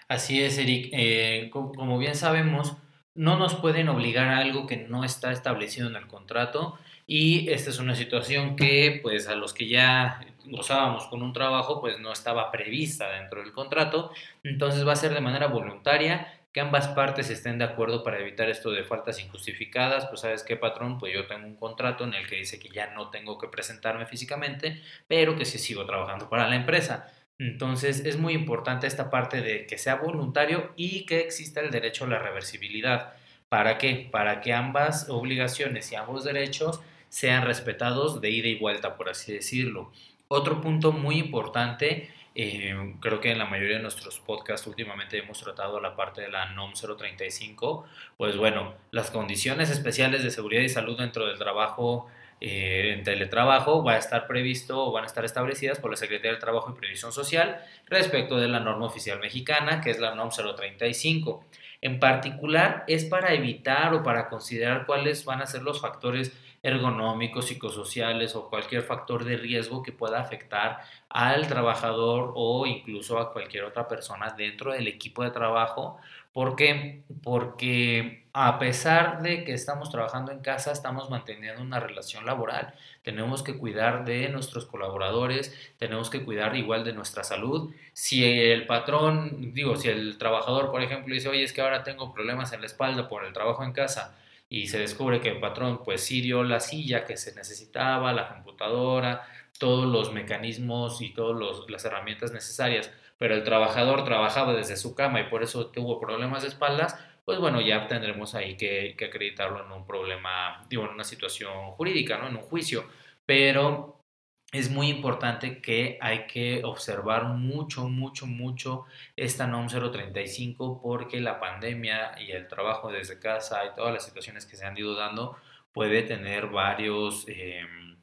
Así 0.08 0.42
es, 0.42 0.58
Eric. 0.60 0.90
Eh, 0.92 1.50
como 1.52 1.98
bien 1.98 2.16
sabemos, 2.16 2.78
no 3.16 3.38
nos 3.38 3.56
pueden 3.56 3.90
obligar 3.90 4.28
a 4.28 4.38
algo 4.38 4.68
que 4.68 4.78
no 4.78 5.04
está 5.04 5.32
establecido 5.32 5.88
en 5.90 5.96
el 5.96 6.08
contrato 6.08 6.78
y 7.08 7.50
esta 7.50 7.70
es 7.70 7.80
una 7.80 7.96
situación 7.96 8.56
que 8.56 9.00
pues 9.02 9.28
a 9.28 9.36
los 9.36 9.54
que 9.54 9.68
ya 9.68 10.22
gozábamos 10.46 11.08
con 11.08 11.24
un 11.24 11.34
trabajo 11.34 11.82
pues 11.82 12.00
no 12.00 12.12
estaba 12.12 12.52
prevista 12.52 13.10
dentro 13.12 13.42
del 13.42 13.54
contrato, 13.54 14.12
entonces 14.44 14.86
va 14.86 14.94
a 14.94 14.98
ser 14.98 15.14
de 15.14 15.22
manera 15.22 15.48
voluntaria 15.48 16.28
que 16.56 16.62
ambas 16.62 16.88
partes 16.88 17.30
estén 17.30 17.58
de 17.58 17.66
acuerdo 17.66 18.02
para 18.02 18.18
evitar 18.18 18.50
esto 18.50 18.72
de 18.72 18.86
faltas 18.86 19.20
injustificadas, 19.20 20.06
pues 20.06 20.22
sabes 20.22 20.42
qué 20.42 20.56
patrón, 20.56 20.98
pues 20.98 21.14
yo 21.14 21.28
tengo 21.28 21.46
un 21.46 21.58
contrato 21.58 22.06
en 22.06 22.14
el 22.14 22.30
que 22.30 22.38
dice 22.38 22.60
que 22.60 22.70
ya 22.70 22.94
no 22.94 23.10
tengo 23.10 23.38
que 23.38 23.50
presentarme 23.50 24.06
físicamente, 24.06 24.82
pero 25.06 25.36
que 25.36 25.44
sí 25.44 25.58
sigo 25.58 25.86
trabajando 25.86 26.30
para 26.30 26.48
la 26.48 26.56
empresa. 26.56 27.12
Entonces 27.40 28.06
es 28.06 28.18
muy 28.18 28.32
importante 28.32 28.88
esta 28.88 29.10
parte 29.10 29.42
de 29.42 29.66
que 29.66 29.78
sea 29.78 29.96
voluntario 29.96 30.72
y 30.78 31.06
que 31.06 31.20
exista 31.20 31.60
el 31.60 31.72
derecho 31.72 32.06
a 32.06 32.08
la 32.08 32.20
reversibilidad. 32.20 33.16
¿Para 33.50 33.78
qué? 33.78 34.08
Para 34.10 34.40
que 34.40 34.54
ambas 34.54 35.10
obligaciones 35.10 35.92
y 35.92 35.96
ambos 35.96 36.24
derechos 36.24 36.80
sean 37.10 37.46
respetados 37.46 38.22
de 38.22 38.30
ida 38.30 38.48
y 38.48 38.56
vuelta, 38.56 38.96
por 38.96 39.10
así 39.10 39.34
decirlo. 39.34 39.92
Otro 40.30 40.62
punto 40.62 40.94
muy 40.94 41.18
importante 41.18 42.14
eh, 42.38 42.96
creo 43.00 43.22
que 43.22 43.32
en 43.32 43.40
la 43.40 43.46
mayoría 43.46 43.78
de 43.78 43.82
nuestros 43.82 44.20
podcasts 44.20 44.68
últimamente 44.68 45.18
hemos 45.18 45.40
tratado 45.40 45.80
la 45.80 45.96
parte 45.96 46.22
de 46.22 46.30
la 46.30 46.52
NOM 46.52 46.74
035. 46.74 47.86
Pues 48.18 48.36
bueno, 48.36 48.74
las 48.92 49.10
condiciones 49.10 49.70
especiales 49.70 50.22
de 50.22 50.32
seguridad 50.32 50.62
y 50.62 50.70
salud 50.70 50.98
dentro 50.98 51.26
del 51.26 51.38
trabajo 51.38 52.08
eh, 52.42 52.94
en 52.94 53.04
teletrabajo 53.04 53.82
va 53.82 53.94
a 53.94 53.98
estar 53.98 54.28
previsto 54.28 54.86
o 54.86 54.92
van 54.92 55.06
a 55.06 55.08
estar 55.08 55.24
establecidas 55.24 55.80
por 55.80 55.92
la 55.92 55.98
Secretaría 55.98 56.32
del 56.32 56.42
Trabajo 56.42 56.70
y 56.70 56.78
Previsión 56.78 57.14
Social 57.14 57.62
respecto 57.88 58.36
de 58.38 58.50
la 58.50 58.60
norma 58.60 58.86
oficial 58.86 59.20
mexicana, 59.20 59.80
que 59.80 59.92
es 59.92 60.00
la 60.00 60.14
NOM 60.14 60.30
035. 60.30 61.46
En 61.80 62.00
particular, 62.00 62.84
es 62.88 63.06
para 63.06 63.34
evitar 63.34 63.94
o 63.94 64.04
para 64.04 64.28
considerar 64.28 64.86
cuáles 64.86 65.24
van 65.24 65.42
a 65.42 65.46
ser 65.46 65.62
los 65.62 65.80
factores 65.80 66.34
ergonómicos, 66.66 67.46
psicosociales 67.46 68.36
o 68.36 68.50
cualquier 68.50 68.82
factor 68.82 69.24
de 69.24 69.38
riesgo 69.38 69.84
que 69.84 69.92
pueda 69.92 70.20
afectar 70.20 70.80
al 71.10 71.48
trabajador 71.48 72.34
o 72.36 72.66
incluso 72.66 73.20
a 73.20 73.32
cualquier 73.32 73.66
otra 73.66 73.88
persona 73.88 74.34
dentro 74.36 74.74
del 74.74 74.88
equipo 74.88 75.24
de 75.24 75.30
trabajo. 75.30 76.00
¿Por 76.34 76.56
qué? 76.56 77.04
Porque 77.24 78.26
a 78.34 78.58
pesar 78.58 79.22
de 79.22 79.44
que 79.44 79.54
estamos 79.54 79.92
trabajando 79.92 80.32
en 80.32 80.40
casa, 80.40 80.72
estamos 80.72 81.10
manteniendo 81.10 81.62
una 81.62 81.80
relación 81.80 82.26
laboral. 82.26 82.74
Tenemos 83.04 83.44
que 83.44 83.58
cuidar 83.58 84.04
de 84.04 84.28
nuestros 84.30 84.66
colaboradores, 84.66 85.56
tenemos 85.78 86.10
que 86.10 86.26
cuidar 86.26 86.56
igual 86.56 86.84
de 86.84 86.94
nuestra 86.94 87.24
salud. 87.24 87.72
Si 87.94 88.26
el 88.26 88.66
patrón, 88.66 89.54
digo, 89.54 89.76
si 89.76 89.90
el 89.90 90.18
trabajador, 90.18 90.72
por 90.72 90.82
ejemplo, 90.82 91.14
dice, 91.14 91.30
oye, 91.30 91.44
es 91.44 91.54
que 91.54 91.62
ahora 91.62 91.84
tengo 91.84 92.12
problemas 92.12 92.52
en 92.54 92.62
la 92.62 92.66
espalda 92.66 93.08
por 93.08 93.24
el 93.24 93.34
trabajo 93.34 93.64
en 93.64 93.72
casa, 93.72 94.18
y 94.50 94.68
se 94.68 94.80
descubre 94.80 95.22
que 95.22 95.30
el 95.30 95.40
patrón 95.40 95.82
pues 95.84 96.02
sí 96.02 96.22
dio 96.22 96.44
la 96.44 96.60
silla 96.60 97.06
que 97.06 97.18
se 97.18 97.34
necesitaba, 97.36 98.14
la 98.14 98.28
computadora, 98.28 99.28
todos 99.60 99.86
los 99.86 100.14
mecanismos 100.14 101.02
y 101.02 101.14
todas 101.14 101.64
las 101.68 101.86
herramientas 101.86 102.32
necesarias, 102.32 102.92
pero 103.18 103.36
el 103.36 103.44
trabajador 103.44 104.04
trabajaba 104.04 104.54
desde 104.54 104.78
su 104.78 104.96
cama 104.96 105.22
y 105.22 105.30
por 105.30 105.44
eso 105.44 105.68
tuvo 105.68 106.00
problemas 106.00 106.44
de 106.44 106.50
espaldas, 106.50 106.98
pues 107.24 107.40
bueno, 107.40 107.62
ya 107.62 107.88
tendremos 107.88 108.36
ahí 108.36 108.56
que, 108.58 108.96
que 108.98 109.06
acreditarlo 109.06 109.66
en 109.66 109.72
un 109.72 109.88
problema, 109.88 110.64
digo, 110.70 110.84
en 110.84 110.92
una 110.92 111.04
situación 111.04 111.72
jurídica, 111.72 112.18
¿no? 112.18 112.28
En 112.28 112.36
un 112.36 112.44
juicio, 112.44 112.86
pero 113.26 114.05
es 114.52 114.70
muy 114.70 114.90
importante 114.90 115.62
que 115.62 115.98
hay 116.02 116.28
que 116.28 116.64
observar 116.64 117.26
mucho, 117.26 117.90
mucho, 117.90 118.26
mucho 118.26 118.86
esta 119.16 119.48
NOM 119.48 119.68
035 119.68 120.82
porque 120.82 121.20
la 121.20 121.40
pandemia 121.40 122.16
y 122.20 122.32
el 122.32 122.48
trabajo 122.48 122.92
desde 122.92 123.20
casa 123.20 123.66
y 123.66 123.76
todas 123.76 123.94
las 123.94 124.06
situaciones 124.06 124.46
que 124.46 124.56
se 124.56 124.66
han 124.66 124.78
ido 124.78 124.96
dando 124.96 125.38
puede 125.74 126.04
tener 126.04 126.48
varios 126.48 127.26
em, 127.28 127.98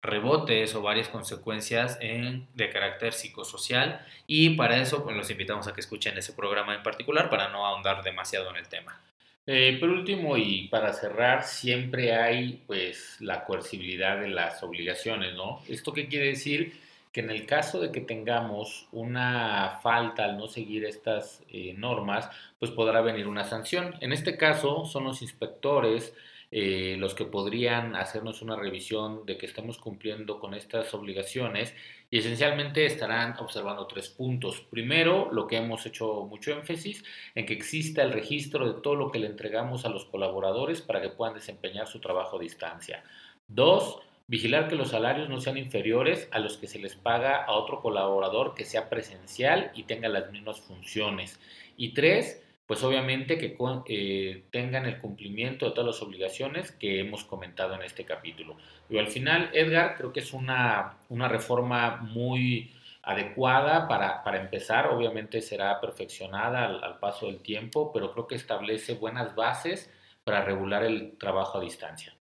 rebotes 0.00 0.74
o 0.74 0.82
varias 0.82 1.08
consecuencias 1.08 1.98
de 1.98 2.70
carácter 2.72 3.12
psicosocial 3.12 4.04
y 4.26 4.56
para 4.56 4.78
eso 4.78 5.04
pues 5.04 5.16
los 5.16 5.30
invitamos 5.30 5.68
a 5.68 5.74
que 5.74 5.80
escuchen 5.80 6.16
ese 6.16 6.32
programa 6.32 6.74
en 6.74 6.82
particular 6.82 7.28
para 7.28 7.48
no 7.50 7.66
ahondar 7.66 8.02
demasiado 8.02 8.50
en 8.50 8.56
el 8.56 8.68
tema. 8.68 9.00
Eh, 9.46 9.76
por 9.80 9.88
último, 9.88 10.36
y 10.36 10.68
para 10.68 10.92
cerrar, 10.92 11.42
siempre 11.42 12.14
hay 12.14 12.62
pues 12.66 13.16
la 13.20 13.44
coercibilidad 13.44 14.20
de 14.20 14.28
las 14.28 14.62
obligaciones, 14.62 15.34
¿no? 15.34 15.62
¿Esto 15.68 15.92
qué 15.92 16.08
quiere 16.08 16.26
decir? 16.26 16.72
que 17.12 17.20
en 17.20 17.30
el 17.30 17.44
caso 17.46 17.78
de 17.78 17.92
que 17.92 18.00
tengamos 18.00 18.88
una 18.90 19.80
falta 19.82 20.24
al 20.24 20.38
no 20.38 20.48
seguir 20.48 20.84
estas 20.86 21.42
eh, 21.48 21.74
normas, 21.76 22.30
pues 22.58 22.70
podrá 22.70 23.02
venir 23.02 23.28
una 23.28 23.44
sanción. 23.44 23.94
En 24.00 24.12
este 24.12 24.38
caso 24.38 24.86
son 24.86 25.04
los 25.04 25.20
inspectores 25.20 26.14
eh, 26.50 26.96
los 26.98 27.14
que 27.14 27.24
podrían 27.24 27.96
hacernos 27.96 28.42
una 28.42 28.56
revisión 28.56 29.24
de 29.26 29.38
que 29.38 29.46
estemos 29.46 29.78
cumpliendo 29.78 30.38
con 30.38 30.54
estas 30.54 30.92
obligaciones 30.94 31.74
y 32.12 32.18
esencialmente 32.18 32.84
estarán 32.84 33.34
observando 33.38 33.86
tres 33.86 34.10
puntos. 34.10 34.60
Primero, 34.60 35.30
lo 35.32 35.46
que 35.46 35.56
hemos 35.56 35.86
hecho 35.86 36.26
mucho 36.26 36.52
énfasis, 36.52 37.02
en 37.34 37.46
que 37.46 37.54
exista 37.54 38.02
el 38.02 38.12
registro 38.12 38.70
de 38.70 38.82
todo 38.82 38.96
lo 38.96 39.10
que 39.10 39.18
le 39.18 39.28
entregamos 39.28 39.86
a 39.86 39.88
los 39.88 40.04
colaboradores 40.04 40.82
para 40.82 41.00
que 41.00 41.08
puedan 41.08 41.32
desempeñar 41.32 41.86
su 41.86 42.00
trabajo 42.00 42.36
a 42.36 42.42
distancia. 42.42 43.02
Dos, 43.48 44.02
vigilar 44.26 44.68
que 44.68 44.76
los 44.76 44.90
salarios 44.90 45.30
no 45.30 45.40
sean 45.40 45.56
inferiores 45.56 46.28
a 46.32 46.38
los 46.38 46.58
que 46.58 46.66
se 46.66 46.78
les 46.78 46.96
paga 46.96 47.44
a 47.44 47.52
otro 47.52 47.80
colaborador 47.80 48.52
que 48.52 48.66
sea 48.66 48.90
presencial 48.90 49.72
y 49.74 49.84
tenga 49.84 50.10
las 50.10 50.30
mismas 50.30 50.60
funciones. 50.60 51.40
Y 51.78 51.94
tres, 51.94 52.44
pues 52.72 52.84
obviamente 52.84 53.36
que 53.36 53.54
eh, 53.86 54.44
tengan 54.50 54.86
el 54.86 54.96
cumplimiento 54.96 55.66
de 55.66 55.72
todas 55.72 55.88
las 55.88 56.00
obligaciones 56.00 56.72
que 56.72 57.00
hemos 57.00 57.22
comentado 57.22 57.74
en 57.74 57.82
este 57.82 58.06
capítulo. 58.06 58.56
Y 58.88 58.96
al 58.96 59.08
final, 59.08 59.50
Edgar, 59.52 59.94
creo 59.94 60.10
que 60.10 60.20
es 60.20 60.32
una, 60.32 60.96
una 61.10 61.28
reforma 61.28 61.98
muy 61.98 62.72
adecuada 63.02 63.86
para, 63.86 64.24
para, 64.24 64.40
empezar. 64.40 64.86
Obviamente 64.86 65.42
será 65.42 65.82
perfeccionada 65.82 66.64
al, 66.64 66.82
al, 66.82 66.98
paso 66.98 67.26
del 67.26 67.42
tiempo, 67.42 67.92
pero 67.92 68.10
creo 68.10 68.26
que 68.26 68.36
establece 68.36 68.94
buenas 68.94 69.34
bases 69.34 69.92
para 70.24 70.42
regular 70.42 70.82
el 70.82 71.18
trabajo 71.18 71.58
a 71.58 71.60
distancia. 71.60 72.14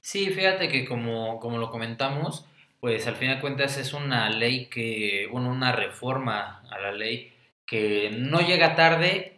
Sí, 0.00 0.30
fíjate 0.30 0.68
que 0.68 0.84
como, 0.84 1.38
como 1.38 1.58
lo 1.58 1.70
comentamos, 1.70 2.44
pues 2.80 3.06
al 3.06 3.14
fin 3.14 3.28
de 3.28 3.40
cuentas 3.40 3.78
es 3.78 3.92
una 3.92 4.28
ley 4.30 4.66
que, 4.66 5.28
bueno, 5.30 5.48
una 5.48 5.70
reforma 5.70 6.64
a 6.68 6.80
la 6.80 6.90
ley 6.90 7.32
que 7.64 8.10
no 8.12 8.40
llega 8.40 8.74
tarde 8.74 9.31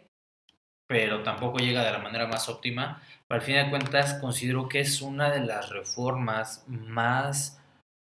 pero 0.87 1.23
tampoco 1.23 1.59
llega 1.59 1.83
de 1.83 1.91
la 1.91 1.99
manera 1.99 2.27
más 2.27 2.49
óptima. 2.49 3.01
Pero 3.27 3.39
al 3.39 3.45
fin 3.45 3.55
de 3.55 3.69
cuentas 3.69 4.15
considero 4.15 4.69
que 4.69 4.81
es 4.81 5.01
una 5.01 5.31
de 5.31 5.41
las 5.41 5.69
reformas 5.69 6.63
más, 6.67 7.61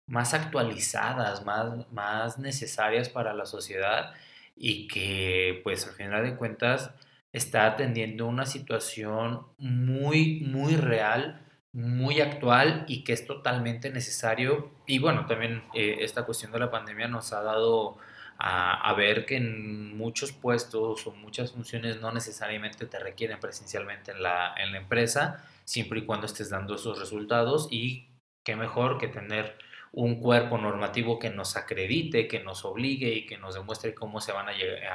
más 0.07 0.35
actualizadas, 0.35 1.45
más, 1.45 1.91
más 1.93 2.39
necesarias 2.39 3.09
para 3.09 3.35
la 3.35 3.47
sociedad 3.47 4.13
y 4.57 4.89
que 4.89 5.61
pues 5.65 5.87
al 5.87 5.95
final 5.95 6.25
de 6.25 6.37
cuentas 6.37 6.91
está 7.33 7.67
atendiendo 7.67 8.27
una 8.27 8.47
situación 8.47 9.47
muy, 9.59 10.41
muy 10.41 10.77
real, 10.77 11.43
muy 11.73 12.21
actual 12.21 12.85
y 12.89 13.05
que 13.05 13.13
es 13.13 13.27
totalmente 13.27 13.91
necesario. 13.91 14.73
Y 14.87 14.99
bueno, 14.99 15.27
también 15.27 15.63
eh, 15.75 15.99
esta 16.01 16.25
cuestión 16.25 16.53
de 16.53 16.59
la 16.61 16.71
pandemia 16.71 17.09
nos 17.09 17.33
ha 17.33 17.43
dado 17.43 17.99
a, 18.39 18.93
ver 18.95 19.27
que 19.27 19.37
en 19.37 19.97
muchos 19.97 20.33
puestos 20.33 21.07
o 21.07 21.11
muchas 21.13 21.53
funciones 21.53 22.01
no 22.01 22.13
necesariamente 22.13 22.87
te 22.87 22.99
requieren 23.01 23.41
presencialmente 23.41 24.13
en 24.13 24.23
la, 24.23 24.55
en 24.57 24.71
la 24.73 24.79
empresa, 24.79 25.45
siempre 25.65 26.01
y 26.01 26.07
cuando 26.07 26.27
estés 26.27 26.49
dando 26.49 26.77
esos 26.77 27.01
resultados 27.01 27.69
y 27.71 28.09
qué 28.45 28.55
mejor 28.55 28.99
que 28.99 29.09
tener 29.09 29.59
un 29.91 30.21
cuerpo 30.21 30.57
normativo 30.57 31.19
que 31.19 31.31
nos 31.31 31.57
acredite, 31.57 32.29
que 32.29 32.41
nos 32.41 32.65
obligue 32.65 33.13
y 33.13 33.27
que 33.27 33.39
nos 33.39 33.55
demuestre 33.55 33.95
cómo 33.95 34.21
se 34.21 34.33
van 34.33 34.49
a, 34.49 34.53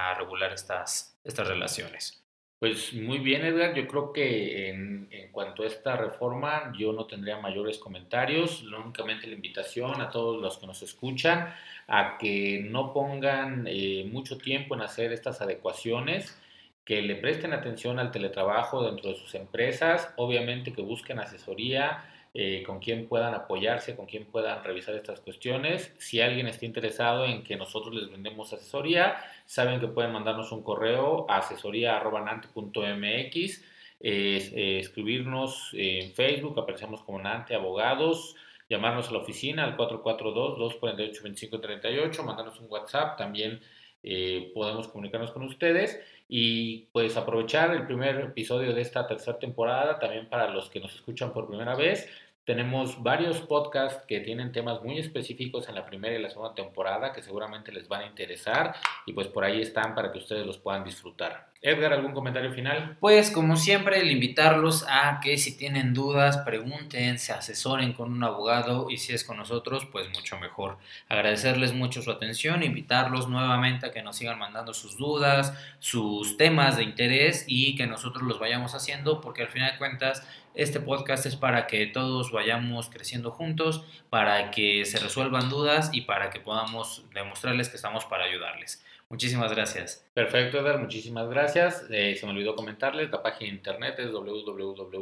a 0.10 0.14
regular 0.14 0.54
estas, 0.54 1.20
estas 1.24 1.48
relaciones. 1.48 2.23
Pues 2.64 2.94
muy 2.94 3.20
bien, 3.20 3.44
Edgar. 3.46 3.74
Yo 3.74 3.86
creo 3.90 4.14
que 4.14 4.70
en, 4.70 5.10
en, 5.12 5.34
cuanto 5.34 5.64
a 5.64 5.68
esta 5.68 5.98
reforma, 5.98 6.72
yo 6.80 6.94
no 6.94 7.06
tendría 7.08 7.38
mayores 7.38 7.78
comentarios. 7.78 8.64
Únicamente 8.64 9.28
la 9.28 9.34
invitación 9.34 10.00
a 10.00 10.10
todos 10.10 10.42
los 10.42 10.60
que 10.60 10.68
nos 10.68 10.82
escuchan 10.82 11.54
a 11.88 12.18
que 12.18 12.66
no 12.72 12.94
pongan 12.94 13.66
eh, 13.68 14.08
mucho 14.10 14.38
tiempo 14.38 14.76
en 14.76 14.82
hacer 14.82 15.12
estas 15.12 15.42
adecuaciones, 15.42 16.40
que 16.86 17.02
le 17.02 17.16
presten 17.16 17.54
atención 17.54 18.00
al 18.00 18.12
teletrabajo 18.12 18.84
dentro 18.84 19.10
de 19.10 19.16
sus 19.16 19.36
empresas, 19.36 20.14
obviamente 20.18 20.74
que 20.74 20.82
busquen 20.82 21.20
asesoría 21.20 22.04
eh, 22.36 22.64
con 22.66 22.80
quien 22.80 23.08
puedan 23.08 23.36
apoyarse, 23.36 23.96
con 23.96 24.08
quien 24.08 24.26
puedan 24.26 24.64
revisar 24.64 24.96
estas 24.96 25.20
cuestiones. 25.20 25.94
Si 26.00 26.20
alguien 26.20 26.48
está 26.48 26.66
interesado 26.66 27.26
en 27.26 27.44
que 27.44 27.56
nosotros 27.56 27.94
les 27.94 28.10
brindemos 28.10 28.52
asesoría, 28.52 29.18
saben 29.46 29.80
que 29.80 29.88
pueden 29.88 30.12
mandarnos 30.12 30.52
un 30.52 30.64
correo 30.64 31.28
a 31.30 31.38
asesoría.nante.mx, 31.38 33.64
eh, 34.00 34.80
escribirnos 34.80 35.70
en 35.74 36.12
Facebook, 36.14 36.60
aparecemos 36.60 37.04
como 37.04 37.20
Nante 37.20 37.54
Abogados, 37.54 38.36
llamarnos 38.68 39.10
a 39.10 39.12
la 39.12 39.20
oficina 39.20 39.64
al 39.64 39.78
442-248-2538, 39.78 42.24
mandarnos 42.24 42.60
un 42.60 42.66
WhatsApp, 42.70 43.16
también 43.16 43.62
eh, 44.02 44.50
podemos 44.54 44.88
comunicarnos 44.88 45.30
con 45.32 45.44
ustedes 45.44 46.02
y 46.28 46.88
pues 46.92 47.18
aprovechar 47.18 47.72
el 47.72 47.86
primer 47.86 48.20
episodio 48.22 48.74
de 48.74 48.82
esta 48.82 49.08
tercera 49.08 49.40
temporada, 49.40 50.00
también 50.00 50.30
para 50.30 50.50
los 50.50 50.70
que 50.70 50.80
nos 50.80 50.96
escuchan 50.96 51.34
por 51.34 51.48
primera 51.48 51.76
vez, 51.76 52.08
tenemos 52.46 53.02
varios 53.02 53.40
podcasts 53.40 54.04
que 54.06 54.20
tienen 54.20 54.52
temas 54.52 54.82
muy 54.84 55.00
específicos 55.00 55.70
en 55.70 55.76
la 55.76 55.86
primera 55.86 56.16
y 56.16 56.22
la 56.22 56.30
segunda 56.30 56.54
temporada 56.54 57.14
que 57.14 57.22
seguramente 57.22 57.72
les 57.72 57.88
van 57.88 58.02
a 58.02 58.08
interesar 58.08 58.76
y 59.06 59.14
pues 59.14 59.28
por 59.28 59.46
ahí 59.46 59.62
están 59.62 59.96
para 59.96 60.12
que 60.12 60.18
ustedes 60.18 60.46
los 60.46 60.58
puedan 60.58 60.84
disfrutar. 60.84 61.54
Edgar, 61.62 61.94
¿algún 61.94 62.12
comentario 62.12 62.52
final? 62.52 62.98
Pues 63.00 63.32
como 63.32 63.56
siempre, 63.56 64.02
el 64.02 64.12
invitarlos 64.12 64.86
a 64.90 65.22
que 65.24 65.38
si 65.38 65.58
tienen 65.58 65.94
dudas, 65.94 66.40
pregunten, 66.40 67.18
se 67.18 67.32
asesoren 67.32 67.94
con 67.94 68.12
un 68.12 68.22
abogado 68.22 68.90
y 68.90 68.98
si 68.98 69.14
es 69.14 69.24
con 69.24 69.38
nosotros, 69.38 69.88
pues 69.90 70.10
mucho 70.10 70.38
mejor. 70.38 70.78
Agradecerles 71.08 71.74
mucho 71.74 72.02
su 72.02 72.12
atención, 72.12 72.64
invitarlos 72.64 73.30
nuevamente 73.30 73.86
a 73.86 73.92
que 73.92 74.04
nos 74.04 74.18
sigan 74.18 74.38
mandando 74.38 74.74
sus 74.74 74.98
dudas, 74.98 75.54
sus 75.80 76.36
temas 76.36 76.76
de 76.76 76.84
interés 76.84 77.46
y 77.48 77.78
que 77.78 77.88
nosotros 77.88 78.24
los 78.24 78.40
vayamos 78.40 78.76
haciendo 78.76 79.22
porque 79.22 79.44
al 79.44 79.48
final 79.48 79.72
de 79.72 79.78
cuentas 79.78 80.28
este 80.56 80.80
podcast 80.80 81.26
es 81.26 81.36
para 81.36 81.68
que 81.68 81.88
todos 81.88 82.32
vayamos 82.32 82.90
creciendo 82.90 83.32
juntos, 83.32 83.86
para 84.10 84.52
que 84.52 84.86
se 84.86 85.00
resuelvan 85.00 85.50
dudas 85.50 85.90
y 85.94 86.02
para 86.02 86.30
que 86.30 86.40
podamos 86.40 87.06
demostrarles 87.14 87.70
que 87.70 87.78
estamos 87.78 88.06
para 88.06 88.26
ayudarles. 88.26 88.84
Muchísimas 89.10 89.52
gracias. 89.52 90.10
Perfecto, 90.14 90.60
Eder, 90.60 90.80
muchísimas 90.80 91.30
gracias. 91.30 91.86
Eh, 91.92 92.16
se 92.16 92.26
me 92.26 92.32
olvidó 92.32 92.56
comentarles, 92.56 93.12
la 93.12 93.22
página 93.22 93.52
de 93.52 93.58
internet 93.58 93.96
es 94.00 94.12
www.nante.mx, 94.12 94.96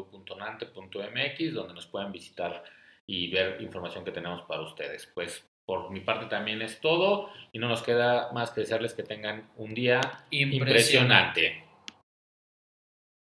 donde 1.54 1.74
nos 1.74 1.86
pueden 1.86 2.12
visitar 2.12 2.64
y 3.08 3.32
ver 3.32 3.62
información 3.62 4.04
que 4.04 4.12
tenemos 4.12 4.42
para 4.42 4.62
ustedes. 4.62 5.10
Pues 5.14 5.46
por 5.66 5.92
mi 5.92 6.02
parte 6.02 6.26
también 6.26 6.62
es 6.62 6.82
todo 6.82 7.30
y 7.54 7.60
no 7.60 7.70
nos 7.70 7.84
queda 7.84 8.32
más 8.34 8.52
que 8.52 8.62
desearles 8.62 8.94
que 8.94 9.04
tengan 9.04 9.50
un 9.56 9.74
día 9.74 10.02
impresionante. 10.30 11.64